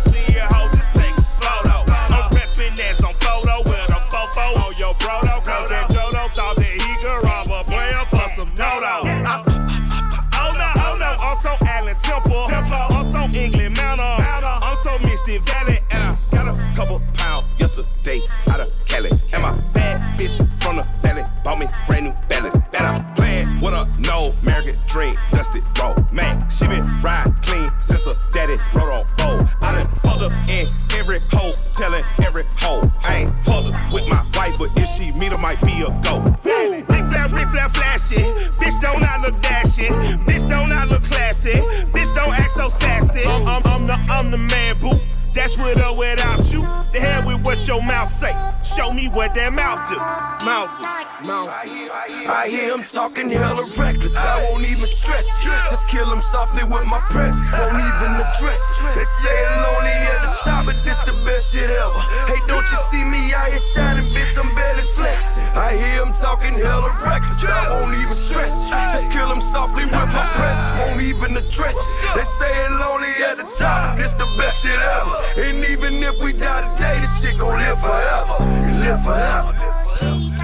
might 35.48 35.62
be 35.62 35.82
a 35.82 35.90
go. 36.04 36.20
Big 36.44 36.86
flat, 37.10 37.32
big 37.32 37.48
flat, 37.48 37.72
flashy. 37.74 38.22
Bitch, 38.60 38.82
don't 38.82 39.02
I 39.02 39.22
look 39.22 39.40
dashing? 39.40 39.94
Bitch, 40.28 40.46
don't 40.50 40.74
I 40.74 40.84
look 40.84 41.04
classy? 41.04 41.54
Bitch, 41.94 42.14
don't 42.14 42.34
act 42.34 42.52
so 42.52 42.68
sassy. 42.68 43.24
I'm, 43.26 43.48
I'm, 43.48 43.62
I'm 43.66 43.86
the, 43.86 43.94
I'm 44.12 44.28
the 44.28 44.38
man, 44.38 44.78
boo. 44.82 45.00
Dash 45.32 45.58
with 45.58 45.80
or 45.80 45.96
without 45.96 46.52
you. 46.52 46.60
The 46.92 47.00
hell 47.00 47.26
with 47.26 47.42
your 47.68 47.84
mouth 47.84 48.10
say. 48.10 48.34
Show 48.64 48.92
me 48.92 49.10
what 49.10 49.36
that 49.36 49.52
mouth 49.52 49.90
do. 49.90 49.98
Mouth 50.46 50.78
do. 50.78 50.84
Mouth. 51.28 51.50
I 51.52 52.48
hear 52.50 52.74
him 52.74 52.84
talking 52.84 53.30
hella 53.30 53.68
reckless. 53.76 54.16
I 54.16 54.44
won't 54.50 54.64
even 54.64 54.88
stress. 54.88 55.28
Just 55.44 55.88
kill 55.88 56.12
him 56.12 56.22
softly 56.32 56.64
with 56.64 56.86
my 56.86 57.00
press. 57.12 57.36
Won't 57.52 57.76
even 57.76 58.12
address. 58.24 58.62
They 58.96 59.04
say 59.22 59.38
lonely 59.68 59.92
at 59.92 60.22
the 60.24 60.32
top, 60.44 60.66
but 60.66 60.80
this 60.84 60.98
the 61.04 61.14
best 61.26 61.54
shit 61.54 61.70
ever. 61.70 62.00
Hey, 62.32 62.40
don't 62.48 62.66
you 62.72 62.78
see 62.90 63.04
me 63.04 63.34
out 63.34 63.50
here 63.50 63.60
shining, 63.76 64.06
bitch? 64.16 64.38
I'm 64.38 64.54
barely 64.56 64.84
flexing. 64.96 65.44
I 65.58 65.76
hear 65.76 66.04
him 66.04 66.14
talking 66.14 66.54
hella 66.54 66.96
reckless. 67.04 67.44
I 67.44 67.82
won't 67.82 67.96
even 67.96 68.16
stress. 68.16 68.52
Just 68.70 69.12
kill 69.12 69.32
him 69.32 69.42
softly 69.52 69.84
with 69.84 69.92
my 69.92 70.26
press. 70.36 70.60
Won't 70.80 71.02
even 71.02 71.36
address. 71.36 71.76
They 72.16 72.24
say 72.40 72.70
lonely 72.80 73.12
at 73.28 73.38
the 73.38 73.48
top, 73.58 73.98
this 73.98 74.14
the 74.14 74.28
best 74.38 74.64
shit 74.64 74.80
ever. 74.80 75.18
And 75.38 75.66
even 75.66 76.02
if 76.04 76.18
we 76.20 76.34
die 76.34 76.64
today, 76.76 77.00
this 77.02 77.22
shit 77.22 77.38
gon' 77.38 77.57
live 77.58 77.80
forever. 77.80 78.38
Live 78.80 79.04
forever. 79.04 80.37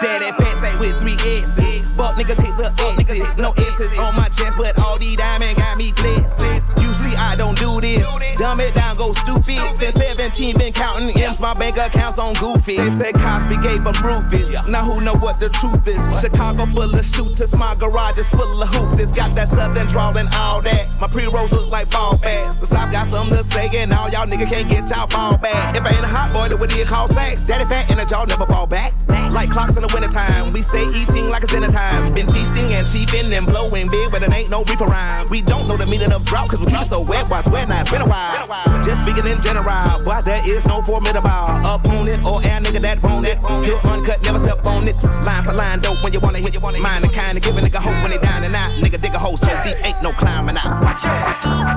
Daddy 0.00 0.32
Patsy 0.32 0.78
with 0.78 0.98
three 0.98 1.14
X's. 1.14 1.82
Fuck 1.96 2.16
niggas 2.16 2.40
hit 2.40 2.56
the 2.56 2.72
X's. 2.98 3.36
No 3.38 3.50
X's 3.52 3.98
on 3.98 4.16
my 4.16 4.28
chest, 4.28 4.56
but 4.56 4.78
all 4.78 4.98
these 4.98 5.16
diamonds 5.16 5.60
got 5.60 5.76
me 5.76 5.92
blessed. 5.92 6.38
Usually 6.80 7.14
I 7.16 7.36
don't 7.36 7.58
do 7.58 7.80
this. 7.80 8.06
Dumb 8.36 8.60
it 8.60 8.74
down, 8.74 8.96
go 8.96 9.12
stupid. 9.12 9.58
Since 9.76 9.96
17, 9.96 10.56
been 10.56 10.72
counting 10.72 11.10
M's, 11.20 11.40
my 11.40 11.52
bank 11.54 11.76
accounts 11.76 12.18
on 12.18 12.34
goofy. 12.34 12.76
They 12.76 12.94
said 12.94 13.14
Cosby 13.14 13.56
gave 13.58 13.84
them 13.84 13.94
Rufus. 14.02 14.52
Now 14.66 14.84
who 14.84 15.00
know 15.02 15.14
what 15.14 15.38
the 15.38 15.50
truth 15.50 15.86
is? 15.86 16.00
Chicago 16.20 16.66
full 16.72 16.94
of 16.94 17.04
shooters, 17.04 17.54
my 17.54 17.74
garage 17.74 18.18
is 18.18 18.28
full 18.30 18.62
of 18.62 18.68
hoopers. 18.68 19.12
Got 19.12 19.34
that 19.34 19.48
southern 19.48 19.86
drawl 19.86 20.16
and 20.16 20.28
all 20.34 20.62
that. 20.62 20.98
My 20.98 21.08
pre-rolls 21.08 21.52
look 21.52 21.70
like 21.70 21.90
ball 21.90 22.16
bags. 22.16 22.56
The 22.56 22.66
South 22.66 22.90
got 22.90 23.08
something 23.08 23.36
to 23.36 23.44
say, 23.44 23.68
and 23.74 23.92
all 23.92 24.08
y'all 24.08 24.26
niggas 24.26 24.48
can't 24.48 24.68
get 24.68 24.88
y'all 24.88 25.06
ball 25.06 25.36
back. 25.36 25.76
If 25.76 25.84
I 25.84 25.90
ain't 25.90 26.04
a 26.04 26.08
hot 26.08 26.32
boy, 26.32 26.48
then 26.48 26.58
what 26.58 26.70
do 26.70 26.76
you 26.76 26.84
call 26.84 27.08
sex? 27.08 27.42
Daddy 27.42 27.66
fat 27.66 27.90
and 27.90 28.00
the 28.00 28.04
jaw 28.04 28.24
never 28.24 28.46
fall 28.46 28.66
back. 28.66 28.94
Like 29.32 29.50
clocks 29.50 29.76
in 29.76 29.82
the 29.82 29.88
wintertime, 29.92 30.52
we 30.52 30.62
stay 30.62 30.86
eating 30.86 31.28
like 31.28 31.42
it's 31.42 31.52
dinner 31.52 31.70
time. 31.70 32.12
Been 32.14 32.28
feasting 32.32 32.72
and 32.72 32.86
cheaping 32.86 33.32
and 33.32 33.46
blowing 33.46 33.88
big, 33.88 34.10
but 34.10 34.22
it 34.22 34.32
ain't 34.32 34.50
no 34.50 34.64
reefer 34.64 34.86
rhyme. 34.86 35.26
We 35.30 35.42
don't 35.42 35.66
know 35.66 35.76
the 35.76 35.86
meaning 35.86 36.12
of 36.12 36.24
drought, 36.24 36.48
cause 36.48 36.60
we 36.60 36.66
keep 36.66 36.80
it 36.80 36.88
so 36.88 37.00
wet. 37.00 37.30
Why 37.30 37.40
sweat 37.42 37.68
now? 37.68 37.84
Been 37.90 38.02
a 38.02 38.06
while. 38.06 38.46
Just 38.82 39.02
speaking 39.02 39.26
in 39.26 39.40
general, 39.42 40.02
why 40.04 40.20
there 40.22 40.42
is 40.48 40.64
no 40.66 40.82
formidable 40.82 41.30
opponent 41.64 42.24
or 42.24 42.40
a 42.40 42.60
nigga 42.60 42.80
that 42.80 43.02
want 43.02 43.26
it. 43.26 43.38
Pure 43.42 43.80
uncut, 43.86 44.22
never 44.22 44.38
step 44.38 44.64
on 44.66 44.88
it. 44.88 45.02
Line 45.24 45.44
for 45.44 45.52
line, 45.52 45.80
dope 45.80 46.02
when 46.02 46.12
you 46.12 46.20
wanna 46.20 46.38
hit, 46.38 46.54
you 46.54 46.60
wanna 46.60 46.80
mind 46.80 47.04
the 47.04 47.08
kind 47.08 47.36
of 47.36 47.44
give 47.44 47.56
a 47.56 47.60
nigga 47.60 47.76
hope 47.76 47.94
when 48.02 48.10
they 48.10 48.18
dining 48.18 48.54
out. 48.54 48.70
Nigga 48.80 49.00
dig 49.00 49.14
a 49.14 49.18
hole 49.18 49.36
so 49.36 49.48
deep, 49.64 49.76
ain't 49.84 50.02
no 50.02 50.12
climbing 50.12 50.56
out. 50.56 50.64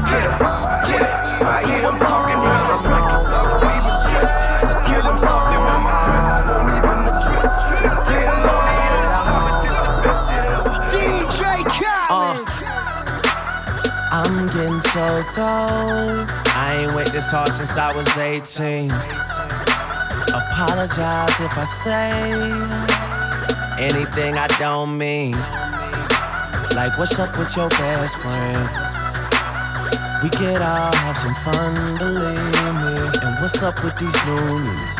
Yeah, 0.07 0.87
yeah. 0.87 1.23
I 1.43 1.65
hear 1.65 1.81
him 1.81 1.97
talking 1.97 2.32
I'm 14.15 14.45
getting 14.45 14.79
so 14.79 15.23
cold. 15.33 16.29
I 16.53 16.85
ain't 16.85 16.93
wait 16.93 17.07
this 17.07 17.31
hard 17.31 17.49
since 17.49 17.75
I 17.77 17.91
was 17.95 18.05
18. 18.15 18.91
Apologize 20.29 21.33
if 21.41 21.57
I 21.57 21.63
say 21.65 22.13
anything 23.81 24.37
I 24.37 24.45
don't 24.59 24.99
mean. 24.99 25.31
Like, 26.75 26.95
what's 26.99 27.17
up 27.17 27.35
with 27.39 27.57
your 27.57 27.69
best 27.69 28.17
friend? 28.17 28.69
We 30.21 30.29
could 30.29 30.61
all 30.61 30.93
have 30.93 31.17
some 31.17 31.33
fun, 31.33 31.97
believe 31.97 32.37
me. 32.85 32.93
And 33.25 33.41
what's 33.41 33.63
up 33.63 33.83
with 33.83 33.97
these 33.97 34.13
loonies? 34.29 34.93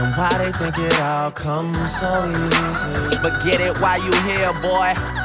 And 0.00 0.16
why 0.16 0.32
they 0.38 0.52
think 0.56 0.78
it 0.78 0.98
all 1.02 1.30
comes 1.32 2.00
so 2.00 2.32
easy? 2.32 3.18
But 3.20 3.44
get 3.44 3.60
it 3.60 3.78
while 3.78 4.02
you 4.02 4.14
here, 4.22 4.54
boy. 4.62 5.17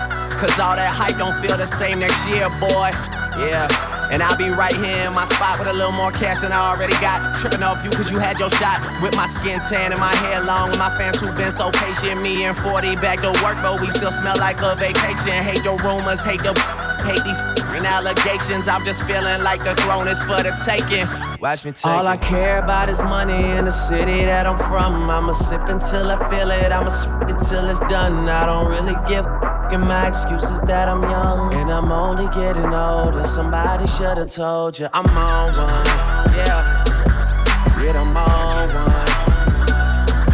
Cause 0.43 0.59
all 0.59 0.75
that 0.75 0.91
hype 0.91 1.15
don't 1.15 1.39
feel 1.39 1.55
the 1.55 1.65
same 1.65 2.03
next 2.03 2.27
year, 2.27 2.51
boy. 2.59 2.91
Yeah. 3.39 3.63
And 4.11 4.19
I'll 4.19 4.35
be 4.35 4.51
right 4.51 4.75
here 4.75 5.07
in 5.07 5.15
my 5.15 5.23
spot 5.23 5.57
with 5.57 5.69
a 5.69 5.73
little 5.73 5.95
more 5.95 6.11
cash 6.11 6.43
than 6.43 6.51
I 6.51 6.75
already 6.75 6.99
got. 6.99 7.39
Tripping 7.39 7.63
off 7.63 7.79
you 7.79 7.89
cause 7.89 8.11
you 8.11 8.19
had 8.19 8.37
your 8.37 8.49
shot. 8.51 8.83
With 8.99 9.15
my 9.15 9.25
skin 9.25 9.63
tan 9.63 9.95
and 9.95 10.01
my 10.03 10.11
hair 10.19 10.43
long. 10.43 10.67
With 10.67 10.79
my 10.83 10.91
fans 10.99 11.21
who've 11.21 11.33
been 11.33 11.53
so 11.53 11.71
patient. 11.71 12.21
Me 12.21 12.43
and 12.43 12.57
40 12.57 12.99
back 12.99 13.23
to 13.23 13.31
work, 13.39 13.55
but 13.63 13.79
we 13.79 13.87
still 13.87 14.11
smell 14.11 14.35
like 14.35 14.59
a 14.59 14.75
vacation. 14.75 15.31
Hate 15.31 15.63
the 15.63 15.79
rumors, 15.79 16.27
hate 16.27 16.43
the 16.43 16.51
hate 17.07 17.23
these 17.23 17.39
f***ing 17.39 17.87
allegations. 17.87 18.67
I'm 18.67 18.83
just 18.83 19.07
feeling 19.07 19.43
like 19.47 19.63
the 19.63 19.75
throne 19.87 20.11
is 20.11 20.21
for 20.27 20.43
the 20.43 20.51
taking. 20.67 21.07
Watch 21.39 21.63
me 21.63 21.71
take 21.71 21.87
All 21.87 22.05
I 22.05 22.17
care 22.17 22.59
about 22.59 22.89
is 22.89 23.01
money 23.01 23.55
in 23.55 23.63
the 23.63 23.71
city 23.71 24.27
that 24.27 24.45
I'm 24.45 24.59
from. 24.59 25.09
I'ma 25.09 25.31
sip 25.31 25.71
until 25.71 26.11
I 26.11 26.19
feel 26.27 26.51
it. 26.51 26.69
I'ma 26.71 26.89
sip 26.89 27.31
until 27.31 27.69
it's 27.69 27.79
done. 27.87 28.27
I 28.27 28.45
don't 28.45 28.67
really 28.67 28.95
give 29.07 29.23
Making 29.73 29.87
My 29.87 30.07
excuses 30.07 30.59
that 30.67 30.87
I'm 30.87 31.01
young 31.01 31.51
and 31.55 31.71
I'm 31.71 31.91
only 31.91 32.27
getting 32.27 32.71
older. 32.75 33.23
Somebody 33.23 33.87
should 33.87 34.19
have 34.19 34.29
told 34.29 34.77
you 34.77 34.87
I'm 34.93 35.03
on 35.17 35.49
one. 35.57 35.85
Yeah, 36.37 36.61
yeah, 37.81 37.97
I'm 37.97 38.13
on 38.13 38.69
one. 38.69 39.09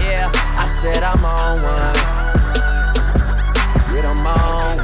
Yeah, 0.04 0.28
I 0.60 0.68
said 0.68 1.04
I'm 1.04 1.24
on 1.24 1.56
one. 1.64 2.20
On 4.00 4.18
one. 4.28 4.78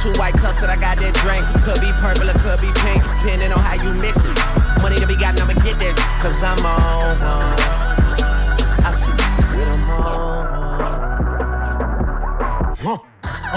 Two 0.00 0.18
white 0.18 0.32
cups 0.40 0.62
that 0.62 0.70
I 0.70 0.76
got 0.80 0.96
that 0.96 1.12
drink. 1.20 1.44
Could 1.68 1.82
be 1.82 1.92
purple 2.00 2.30
or 2.30 2.38
could 2.40 2.62
be 2.64 2.72
pink, 2.80 3.04
depending 3.20 3.52
on 3.52 3.60
how 3.60 3.74
you 3.76 3.92
mix 4.00 4.16
it. 4.16 4.38
Money 4.80 4.96
to 5.00 5.06
be 5.06 5.16
got, 5.16 5.38
I'ma 5.38 5.52
get 5.52 5.76
that. 5.76 5.92
Cause 6.22 6.42
I'm 6.42 6.64
on 6.64 7.12
one. 7.20 7.60
I 8.86 8.90
see 8.90 9.10
what 9.52 9.68
I'm 9.68 9.90
on. 10.00 10.25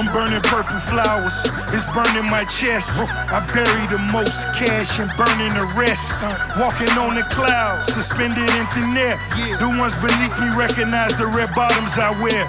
Burning 0.08 0.42
purple 0.44 0.80
flowers, 0.80 1.36
it's 1.76 1.88
burning 1.92 2.30
my 2.30 2.46
chest. 2.46 2.96
I 3.04 3.44
bury 3.52 3.86
the 3.92 4.00
most 4.14 4.48
cash 4.56 5.00
and 5.00 5.12
burning 5.20 5.54
the 5.58 5.68
rest. 5.76 6.16
Walking 6.56 6.94
on 6.96 7.16
the 7.16 7.24
clouds, 7.28 7.92
suspended 7.92 8.50
in 8.56 8.66
thin 8.72 8.96
air. 8.96 9.18
The 9.60 9.68
ones 9.76 9.96
beneath 10.00 10.36
me 10.40 10.48
recognize 10.56 11.16
the 11.16 11.28
red 11.28 11.54
bottoms 11.56 11.98
I 11.98 12.12
wear. 12.24 12.46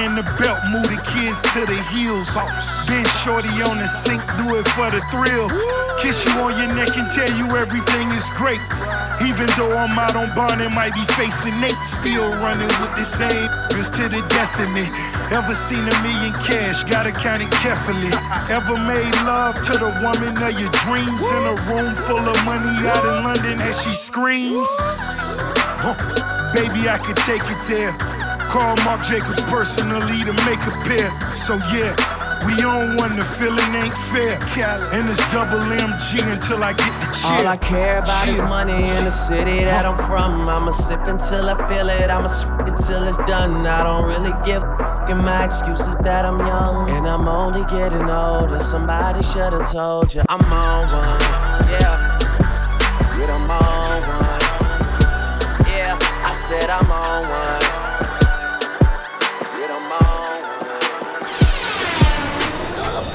In 0.00 0.16
the 0.16 0.26
belt, 0.40 0.58
move 0.72 0.88
the 0.88 0.98
kids 1.14 1.40
to 1.54 1.62
the 1.64 1.78
heels. 1.94 2.34
Been 2.88 3.06
shorty 3.22 3.54
on 3.62 3.78
the 3.78 3.86
sink, 3.86 4.20
do 4.40 4.56
it 4.58 4.66
for 4.74 4.90
the 4.90 5.00
thrill. 5.12 5.46
Kiss 6.00 6.24
you 6.26 6.32
on 6.42 6.58
your 6.58 6.74
neck 6.74 6.96
and 6.98 7.08
tell 7.08 7.30
you 7.38 7.46
everything 7.56 8.10
is 8.10 8.26
great. 8.34 8.60
Even 9.22 9.46
though 9.56 9.70
I'm 9.76 9.96
out 9.96 10.16
on 10.16 10.34
bond 10.34 10.60
and 10.60 10.74
might 10.74 10.94
be 10.94 11.04
facing 11.14 11.54
Nate, 11.60 11.78
still 11.86 12.28
running 12.42 12.72
with 12.82 12.96
the 12.96 13.04
same 13.04 13.48
just 13.70 13.94
to 13.96 14.08
the 14.08 14.20
death 14.28 14.58
of 14.58 14.74
me. 14.74 15.11
Ever 15.32 15.54
seen 15.54 15.80
a 15.88 16.02
million 16.02 16.32
cash? 16.44 16.84
Gotta 16.84 17.10
count 17.10 17.42
it 17.42 17.50
carefully. 17.50 18.12
Ever 18.52 18.76
made 18.76 19.14
love 19.24 19.54
to 19.64 19.72
the 19.72 19.88
woman 20.04 20.36
of 20.36 20.52
your 20.60 20.68
dreams 20.84 21.22
in 21.24 21.42
a 21.48 21.56
room 21.72 21.94
full 21.94 22.20
of 22.20 22.36
money 22.44 22.68
out 22.86 23.02
in 23.02 23.24
London 23.24 23.58
as 23.60 23.80
she 23.82 23.94
screams? 23.94 24.68
Huh. 25.80 25.96
Baby, 26.52 26.86
I 26.86 26.98
could 26.98 27.16
take 27.24 27.40
it 27.48 27.58
there. 27.66 27.92
Call 28.50 28.76
Marc 28.84 29.02
Jacobs 29.04 29.40
personally 29.48 30.22
to 30.24 30.34
make 30.44 30.60
a 30.68 30.74
pair. 30.84 31.08
So 31.34 31.56
yeah, 31.72 31.96
we 32.44 32.62
on 32.62 32.98
one, 32.98 33.16
the 33.16 33.24
feeling 33.24 33.74
ain't 33.74 33.96
fair. 34.12 34.36
And 34.92 35.08
it's 35.08 35.16
double 35.32 35.58
MG 35.58 36.20
until 36.30 36.62
I 36.62 36.74
get 36.74 36.92
the 37.00 37.08
cheer. 37.10 37.38
All 37.40 37.46
I 37.48 37.56
care 37.56 38.00
about 38.00 38.28
is 38.28 38.38
money 38.40 38.86
in 38.86 39.06
the 39.06 39.10
city 39.10 39.64
that 39.64 39.86
I'm 39.86 39.96
from. 39.96 40.46
I'ma 40.46 40.72
sip 40.72 41.00
until 41.06 41.48
I 41.48 41.56
feel 41.68 41.88
it. 41.88 42.10
I'ma 42.10 42.26
sip 42.26 42.50
until 42.68 43.04
it's 43.04 43.16
done. 43.24 43.66
I 43.66 43.82
don't 43.82 44.06
really 44.06 44.34
give 44.44 44.62
and 45.08 45.24
my 45.24 45.44
excuse 45.44 45.80
is 45.80 45.96
that 45.98 46.24
I'm 46.24 46.38
young 46.38 46.90
and 46.90 47.06
I'm 47.06 47.26
only 47.28 47.64
getting 47.64 48.08
older. 48.10 48.58
Somebody 48.58 49.22
should've 49.22 49.70
told 49.70 50.14
you 50.14 50.22
I'm 50.28 50.40
on 50.52 50.82
one. 50.90 51.20
Yeah, 51.72 51.96
yeah, 53.18 53.36
I'm 53.36 53.50
on 53.50 54.02
one. 54.02 54.42
Yeah, 55.66 55.98
I 56.28 56.32
said 56.32 56.68
I'm 56.70 56.90
on 56.90 57.22
one. 57.40 57.62
Yeah, 59.58 59.76
on 59.76 59.84
one. 59.90 60.42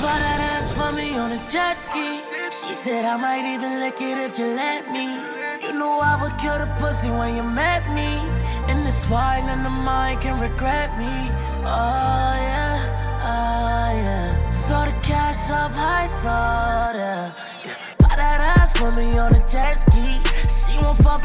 Put 0.01 0.19
that 0.25 0.39
ass 0.53 0.71
for 0.73 0.91
me 0.91 1.17
on 1.17 1.31
a 1.31 1.49
jet 1.49 1.73
ski. 1.73 2.21
She 2.51 2.73
said 2.73 3.05
I 3.05 3.17
might 3.17 3.45
even 3.45 3.79
lick 3.79 4.01
it 4.01 4.17
if 4.17 4.37
you 4.39 4.47
let 4.47 4.91
me. 4.91 5.19
You 5.61 5.73
know 5.73 5.99
I 5.99 6.19
would 6.21 6.37
kill 6.37 6.57
the 6.57 6.67
pussy 6.79 7.09
when 7.09 7.35
you 7.35 7.43
met 7.43 7.83
me. 7.93 8.19
And 8.69 8.85
it's 8.85 9.05
why 9.05 9.41
none 9.45 9.65
of 9.65 9.71
mine 9.71 10.17
can 10.19 10.39
regret 10.39 10.97
me. 10.97 11.31
Oh 11.69 12.33
yeah, 12.39 12.79
oh 13.27 13.91
yeah. 13.91 14.67
Throw 14.67 14.85
the 14.85 14.97
cash 15.05 15.49
up 15.49 15.71
high, 15.73 16.07
so 16.07 16.27
yeah. 16.95 17.33
Put 17.99 18.15
that 18.15 18.39
ass 18.55 18.77
for 18.77 18.89
me 18.95 19.17
on 19.17 19.33
jet 19.51 19.73
ski. 19.73 20.15
She 20.47 20.79
fuck 20.95 21.23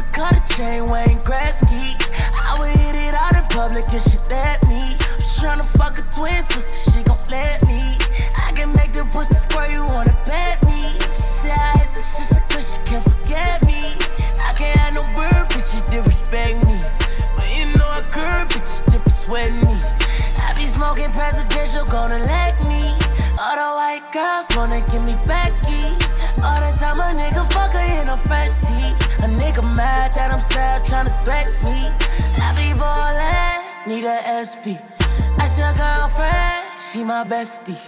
chain, 0.56 0.86
Wayne 0.86 1.22
Gretzky. 1.22 1.94
I 2.34 2.58
would 2.58 2.76
hit 2.76 2.96
it 2.96 3.14
out 3.14 3.36
in 3.36 3.44
public 3.54 3.84
if 3.94 4.02
she 4.02 4.18
let 4.30 4.66
me. 4.66 4.98
I'm 5.14 5.22
tryna 5.38 5.64
fuck 5.78 5.98
a 5.98 6.02
twin 6.10 6.42
sister, 6.42 6.90
she 6.90 7.04
gon' 7.04 7.18
let 7.30 7.64
me. 7.66 7.96
I 8.36 8.50
can 8.50 8.72
make 8.72 8.92
the 8.94 9.04
pussy 9.04 9.36
you 9.72 9.84
wanna 9.94 10.18
bet 10.26 10.58
me. 10.66 10.90
She 11.14 11.46
said 11.46 11.52
I 11.52 11.78
hit 11.78 11.92
the 11.92 12.02
shit 12.02 12.42
she 12.66 12.78
can't 12.90 13.04
forget 13.04 13.64
me. 13.64 13.94
I 14.42 14.52
can't 14.54 14.76
have 14.80 14.94
no 14.94 15.02
bird, 15.14 15.46
bitches 15.54 15.88
disrespect 15.88 16.66
me. 16.66 16.80
But 17.36 17.46
you 17.56 17.78
know 17.78 17.86
I 17.86 18.02
bitches 18.50 18.82
me. 19.62 20.11
Smoking 20.82 21.12
presidential, 21.12 21.84
gonna 21.84 22.18
let 22.18 22.58
me. 22.66 22.82
All 23.38 23.54
the 23.54 23.70
white 23.78 24.02
girls 24.12 24.46
wanna 24.56 24.80
give 24.90 25.06
me 25.06 25.14
Becky. 25.30 25.94
All 26.42 26.58
the 26.58 26.74
time 26.74 26.98
a 26.98 27.14
nigga 27.14 27.46
fuck 27.52 27.70
her 27.70 28.02
in 28.02 28.08
a 28.08 28.16
fresh 28.26 28.50
tee. 28.66 28.90
A 29.22 29.28
nigga 29.30 29.62
mad 29.76 30.12
that 30.14 30.32
I'm 30.32 30.38
sad, 30.38 30.82
tryna 30.82 31.14
threat 31.22 31.46
me. 31.62 31.86
I 32.42 32.50
be 32.58 32.74
ballin', 32.74 33.62
need 33.86 34.02
a 34.02 34.42
SP. 34.42 34.82
That's 35.36 35.56
your 35.56 35.72
girlfriend, 35.74 36.66
she 36.90 37.04
my 37.04 37.22
bestie. 37.22 37.78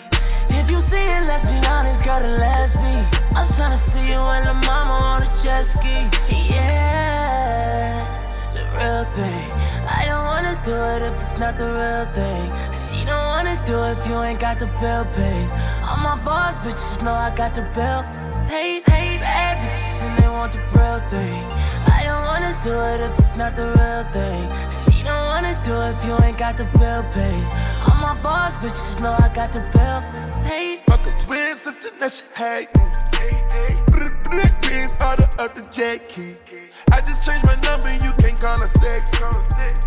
If 0.51 0.71
you 0.71 0.79
see 0.79 0.95
it, 0.95 1.27
let's 1.27 1.51
be 1.51 1.67
honest, 1.67 2.05
girl, 2.05 2.21
then 2.21 2.39
let's 2.39 2.75
be. 2.75 2.95
I'm 3.35 3.45
tryna 3.45 3.75
see 3.75 4.07
you 4.07 4.23
and 4.23 4.47
the 4.47 4.55
mama 4.69 4.95
on 5.03 5.23
a 5.23 5.29
jet 5.43 5.65
ski. 5.65 6.07
Yeah, 6.31 8.07
the 8.55 8.63
real 8.79 9.05
thing. 9.17 9.51
I 9.87 10.07
don't 10.07 10.25
wanna 10.25 10.59
do 10.65 10.73
it 10.73 11.03
if 11.03 11.15
it's 11.17 11.39
not 11.39 11.59
the 11.59 11.67
real 11.67 12.07
thing. 12.15 12.75
She 13.05 13.11
don't 13.11 13.27
wanna 13.27 13.63
do 13.67 13.77
it 13.85 13.99
if 13.99 14.07
you 14.07 14.19
ain't 14.23 14.41
got 14.41 14.59
the 14.59 14.65
bill 14.81 15.05
paid. 15.13 15.51
All 15.87 15.99
my 15.99 16.19
boss 16.25 16.57
bitches 16.57 17.03
know 17.03 17.13
I 17.13 17.29
got 17.37 17.55
the 17.55 17.61
bill 17.77 18.01
paid. 18.49 18.83
paid. 18.85 19.21
Bitches 19.21 20.03
and 20.05 20.23
they 20.23 20.29
want 20.29 20.53
the 20.55 20.61
real 20.73 21.01
thing. 21.11 21.45
I 21.85 22.01
don't 22.09 22.25
wanna 22.25 22.57
do 22.63 22.73
it 22.73 23.01
if 23.03 23.19
it's 23.19 23.37
not 23.37 23.57
the 23.57 23.67
real 23.77 24.05
thing. 24.11 24.49
She 24.73 25.05
don't 25.05 25.27
wanna 25.27 25.53
do 25.67 25.75
it 25.83 25.91
if 25.91 26.05
you 26.07 26.17
ain't 26.25 26.39
got 26.39 26.57
the 26.57 26.65
bill 26.79 27.05
paid. 27.13 27.45
All 27.87 28.01
my 28.01 28.17
boss 28.23 28.55
bitches 28.57 28.99
know 29.03 29.15
I 29.21 29.29
got 29.29 29.53
the 29.53 29.61
bill 29.75 30.01
paid. 30.49 30.81
Fuck 30.87 31.07
a 31.07 31.13
twin 31.21 31.55
sister, 31.57 31.91
now 32.01 32.09
she 32.09 32.25
hate 32.35 32.73
me. 32.75 32.85
Black 34.31 34.65
rings, 34.65 34.97
order 35.05 35.29
up 35.39 35.55
the 35.55 35.61
jet 35.71 36.09
key. 36.09 36.37
I 36.91 37.03
just 37.03 37.23
changed 37.23 37.45
my 37.45 37.57
number, 37.61 37.93
you 38.03 38.13
her 38.45 38.67
sex. 38.67 39.11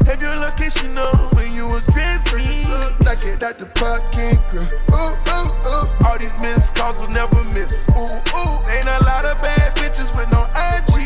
Have 0.06 0.22
your 0.22 0.36
location 0.36 0.98
on 0.98 1.30
when 1.36 1.54
you 1.54 1.68
address 1.68 2.26
me. 2.34 2.66
Knock 3.06 3.24
it 3.26 3.44
out 3.44 3.58
the 3.58 3.68
parking 3.78 4.40
girl. 4.50 4.66
Ooh, 4.98 5.14
ooh, 5.30 5.50
ooh. 5.70 6.06
All 6.06 6.18
these 6.18 6.34
missed 6.42 6.74
calls 6.74 6.98
will 7.00 7.10
never 7.10 7.38
miss. 7.54 7.88
Ooh, 7.94 8.02
ooh. 8.02 8.58
Ain't 8.72 8.90
a 8.90 9.00
lot 9.06 9.26
of 9.26 9.38
bad 9.40 9.76
bitches 9.76 10.10
with 10.18 10.30
no 10.34 10.42
IG. 10.58 11.06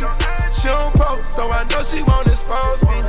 She 0.53 0.67
don't 0.67 0.93
post, 0.93 1.35
so 1.35 1.51
I 1.51 1.63
know 1.67 1.83
she 1.83 2.03
won't 2.03 2.27
expose 2.27 2.83
me. 2.87 3.01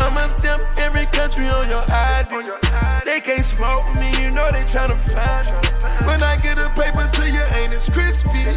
I'ma 0.00 0.26
stamp 0.26 0.62
every 0.78 1.06
country 1.06 1.46
on 1.48 1.68
your 1.68 1.84
ID. 1.88 2.34
They 3.04 3.20
can't 3.20 3.44
smoke 3.44 3.84
me, 3.96 4.10
you 4.22 4.30
know 4.32 4.50
they 4.50 4.64
tryna 4.66 4.96
find 4.98 5.46
me. 5.46 6.06
When 6.06 6.22
I 6.22 6.36
get 6.36 6.58
a 6.58 6.68
paper 6.70 7.06
to 7.06 7.24
you, 7.30 7.44
ain't 7.60 7.72
it 7.72 7.84
crispy? 7.92 8.48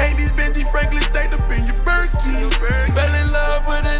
Ain't 0.00 0.16
these 0.16 0.32
Benji 0.32 0.64
Franklin 0.72 1.02
stayed 1.02 1.32
up 1.34 1.46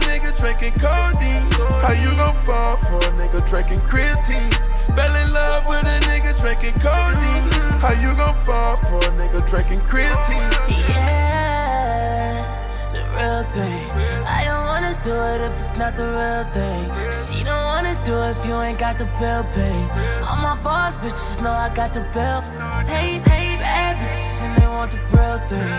nigga 0.08 0.30
drinking 0.38 0.74
codeine. 0.74 1.46
How 1.82 1.92
you 1.92 2.14
gon' 2.16 2.36
fall 2.46 2.76
for 2.76 2.98
a 2.98 3.10
nigga 3.20 3.40
drinking 3.48 3.80
creatine? 3.90 4.52
Fell 4.96 5.14
in 5.16 5.32
love 5.32 5.66
with 5.66 5.84
a 5.86 5.98
nigga 6.06 6.32
drinking 6.40 6.74
codeine. 6.84 7.46
How 7.80 7.92
you 8.02 8.14
gon' 8.16 8.36
fall 8.46 8.76
for 8.76 8.98
a 8.98 9.10
nigga 9.18 9.40
drinking 9.48 9.80
creatine? 9.90 10.50
Yeah, 10.68 12.44
the 12.92 13.00
real 13.16 13.44
thing. 13.56 13.84
I 14.26 14.44
don't 14.44 14.64
wanna 14.70 14.94
do 15.02 15.14
it 15.32 15.40
if 15.46 15.52
it's 15.60 15.76
not 15.76 15.96
the 15.96 16.06
real 16.18 16.44
thing. 16.52 16.84
She 17.10 17.42
don't 17.44 17.64
wanna 17.72 17.94
do 18.04 18.14
it 18.22 18.36
if 18.36 18.46
you 18.46 18.54
ain't 18.60 18.78
got 18.78 18.98
the 18.98 19.06
bill 19.18 19.44
paid. 19.54 19.88
All 20.28 20.36
my 20.36 20.56
boss 20.62 20.96
bitches 20.96 21.40
know 21.42 21.50
I 21.50 21.68
got 21.74 21.92
the 21.92 22.02
bill 22.14 22.40
paid. 22.86 23.24
Bad 23.24 23.96
bitches 24.00 24.42
and 24.44 24.62
they 24.62 24.66
want 24.66 24.90
the 24.92 24.98
real 25.16 25.38
thing. 25.48 25.72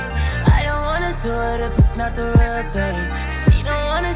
I 0.58 0.60
don't 0.68 0.84
wanna 0.90 1.14
do 1.22 1.32
it 1.52 1.60
if 1.68 1.78
it's 1.80 1.96
not 1.96 2.16
the 2.16 2.26
real 2.38 2.64
thing. 2.76 3.00
She 3.44 3.53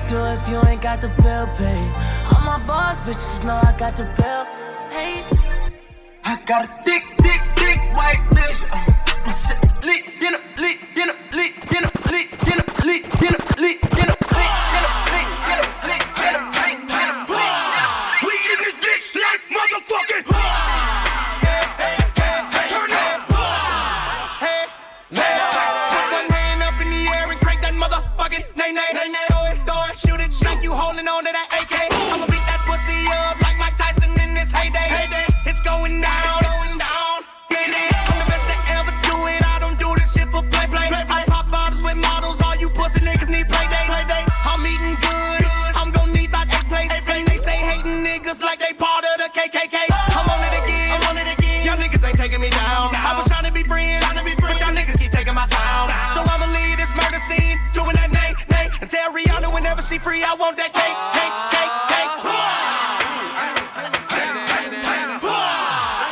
do 0.09 0.17
if 0.25 0.47
you 0.49 0.61
ain't 0.67 0.81
got 0.81 1.01
the 1.01 1.09
bill 1.21 1.47
paid. 1.57 1.91
All 2.31 2.41
my 2.45 2.61
boss 2.67 2.99
bitches 3.01 3.43
know 3.43 3.55
I 3.55 3.73
got 3.77 3.95
the 3.95 4.05
bill 4.17 4.43
paid. 4.91 5.23
I 6.23 6.35
got 6.45 6.65
a 6.65 6.83
thick, 6.83 7.03
thick, 7.21 7.41
thick 7.59 7.79
white 7.95 8.19
bitch. 8.35 8.59
Uh, 8.71 9.23
my 9.25 9.31
shit 9.31 9.59
lit, 9.85 10.19
dinner, 10.19 10.39
lit, 10.57 10.77
dinner, 10.95 11.15
lit, 11.33 11.53
dinner, 11.69 11.91
lit, 12.11 12.27
dinner, 12.45 12.65
lit, 12.85 13.03
dinner, 13.19 13.46
free, 59.99 60.23
I 60.23 60.33
want 60.35 60.57
that 60.57 60.73
cake, 60.73 60.97
cake, 61.17 61.33
cake, 61.53 61.73
cake. 61.89 62.11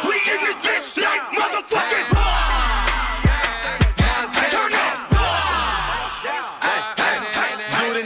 We 0.08 0.16
in 0.32 0.42
the 0.42 0.54
bitch 0.66 0.98
like 0.98 1.22
motherfucking. 1.38 2.08
Turn 4.52 4.74
up. 4.74 4.96
The 7.94 8.04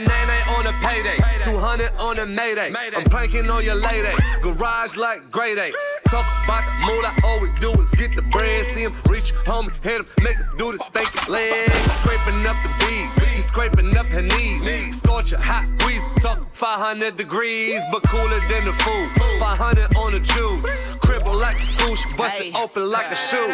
on 0.50 0.66
a 0.66 0.72
payday. 0.86 1.18
200 1.42 1.92
on 1.98 2.18
mayday. 2.26 2.72
I'm 2.74 3.04
planking 3.04 3.48
on 3.48 3.64
your 3.64 3.76
lady. 3.76 4.14
Garage 4.42 4.96
like 4.96 5.30
grade 5.30 5.58
A. 5.58 5.72
Talk 6.10 6.26
about 6.42 6.64
the 6.64 6.92
moolah, 6.92 7.14
all 7.22 7.38
we 7.38 7.50
do 7.60 7.70
is 7.80 7.92
get 7.92 8.16
the 8.16 8.22
bread. 8.22 8.64
See 8.64 8.82
him 8.82 8.92
reach, 9.08 9.32
homie, 9.44 9.70
hit 9.84 10.00
him, 10.00 10.06
make 10.24 10.36
him 10.36 10.48
do 10.58 10.72
the 10.72 10.78
stanky 10.78 11.28
leg. 11.28 11.70
Scraping 11.88 12.44
up 12.46 12.56
the 12.64 12.84
bees, 12.84 13.28
he's 13.28 13.44
scraping 13.46 13.96
up 13.96 14.06
her 14.06 14.22
knees. 14.22 14.68
Scorch 14.96 15.32
a 15.32 15.38
hot 15.38 15.66
wheeze, 15.84 16.08
talk 16.20 16.52
500 16.52 17.16
degrees, 17.16 17.80
but 17.92 18.02
cooler 18.02 18.40
than 18.48 18.64
the 18.64 18.72
food. 18.72 19.08
500 19.38 19.96
on 19.96 20.12
the 20.12 20.18
juice, 20.18 20.96
cribble 20.98 21.36
like 21.36 21.58
a 21.58 21.60
scooch, 21.60 22.16
bust 22.16 22.40
it 22.40 22.56
open 22.56 22.90
like 22.90 23.12
a 23.12 23.16
shoe. 23.16 23.46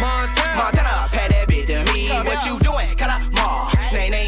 Montana, 0.00 0.56
Montana, 0.56 1.08
pat 1.12 1.30
that 1.30 1.48
bitch 1.48 1.66
to 1.66 1.92
me. 1.92 2.08
What 2.08 2.46
you 2.46 2.58
doing? 2.60 2.96
Call 2.96 3.10
up 3.10 3.22
Ma. 3.34 3.70
Nay, 3.92 4.08
nay, 4.08 4.27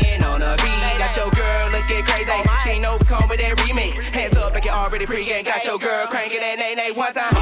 girl 2.27 2.39
looking. 2.39 2.59
She 2.63 2.71
ain't 2.71 2.83
no 2.83 2.99
come 2.99 3.29
with 3.29 3.41
that 3.41 3.57
remix. 3.59 3.95
Hands 4.13 4.35
up 4.37 4.53
like 4.55 4.65
you 4.65 4.71
already 4.71 5.07
pre-game. 5.07 5.45
Got 5.45 5.65
your 5.65 5.79
girl 5.79 6.07
cranking 6.07 6.41
that 6.41 6.59
nay, 6.59 6.75
nay 6.75 6.93
one 6.93 7.13
time. 7.13 7.35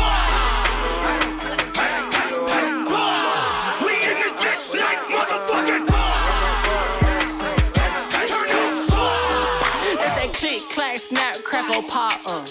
We 3.84 3.92
in 4.04 4.16
the 4.20 4.30
ditch 4.38 4.70
like 4.74 5.00
motherfucking 5.08 5.86
That's 9.98 10.14
that 10.20 10.30
click, 10.34 10.62
clack, 10.74 10.98
snap, 10.98 11.36
crackle, 11.42 11.82
pop, 11.82 12.20
uh. 12.26 12.44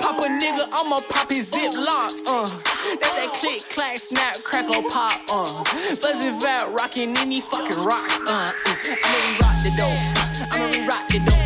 Pop 0.00 0.18
a 0.24 0.26
nigga, 0.28 0.68
I'ma 0.72 1.00
pop 1.08 1.28
his 1.30 1.48
zip 1.50 1.72
lock, 1.74 2.12
uh. 2.26 2.46
That's 3.00 3.14
that 3.14 3.30
click, 3.40 3.62
clack, 3.70 3.98
snap, 3.98 4.36
crackle, 4.42 4.82
pop, 4.90 5.20
uh. 5.30 5.64
Fuzzy 5.96 6.30
vat, 6.40 6.68
rockin' 6.72 7.16
in 7.16 7.28
these 7.28 7.44
fucking 7.46 7.78
rocks, 7.84 8.20
uh. 8.26 8.50
I'ma 8.66 9.14
re-rock 9.14 9.56
the 9.62 9.70
dope, 9.76 10.00
I'ma 10.52 10.66
re-rock 10.70 11.08
the 11.08 11.18
dope, 11.26 11.37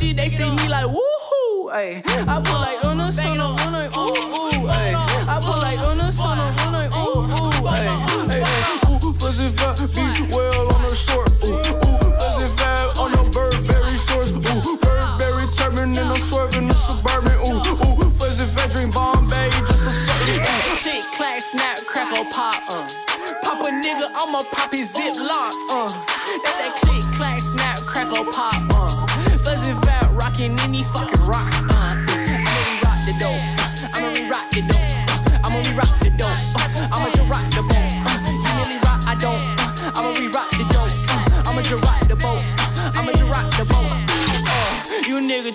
Gucci, 0.00 0.16
they 0.16 0.28
see 0.28 0.50
me 0.50 0.68
like, 0.68 0.86
woohoo, 0.86 1.70
ayy. 1.72 2.02
I 2.26 2.40
put 2.40 2.56
like, 2.56 2.82
una, 2.84 3.12
sona, 3.12 3.52
una, 3.66 3.90
ooh, 3.96 4.08
ooh, 4.08 4.64
ayy. 4.72 4.96
I 5.28 5.40
put 5.44 5.60
like, 5.60 5.78
una, 5.78 6.10
sona, 6.10 6.54
una, 6.64 6.88
ooh, 6.96 7.20
ooh, 7.20 7.68
ayy. 7.68 7.84
Ayy, 8.32 8.40
ayy. 8.40 9.04
Ooh, 9.04 9.12
fuzzy 9.12 9.48
fat, 9.50 9.76
beach 9.92 10.20
well 10.32 10.72
on 10.72 10.80
the 10.88 10.94
short, 10.96 11.28
ooh, 11.44 11.52
ooh. 11.52 12.16
Fuzzy 12.16 12.48
fat 12.56 12.96
on 12.98 13.12
the 13.12 13.28
Burberry 13.28 13.96
shorts, 14.08 14.40
ooh. 14.40 14.78
Burberry 14.80 15.46
turban 15.58 15.92
and 15.92 16.08
I'm 16.08 16.16
swerving 16.16 16.68
the 16.68 16.74
Suburban, 16.74 17.36
ooh, 17.44 17.60
ooh. 17.60 18.10
Fuzzy 18.16 18.46
fat 18.56 18.70
drink 18.70 18.94
Bombay, 18.94 19.50
just 19.68 19.84
a 19.84 19.92
certain. 19.92 20.40
Click, 20.80 21.04
clack, 21.12 21.40
snap, 21.40 21.76
crackle, 21.84 22.24
pop, 22.32 22.62
uh. 22.72 22.88
Pop 23.44 23.60
a 23.66 23.70
nigga, 23.70 24.08
I'ma 24.16 24.44
pop 24.50 24.72
his 24.72 24.94
zip 24.94 25.16
lock, 25.16 25.52
uh. 25.68 25.92
That's 26.40 26.56
that 26.56 26.72
click, 26.80 27.04
clack, 27.20 27.40
snap, 27.40 27.78
crackle, 27.80 28.24
pop, 28.32 28.54
uh. 28.72 28.99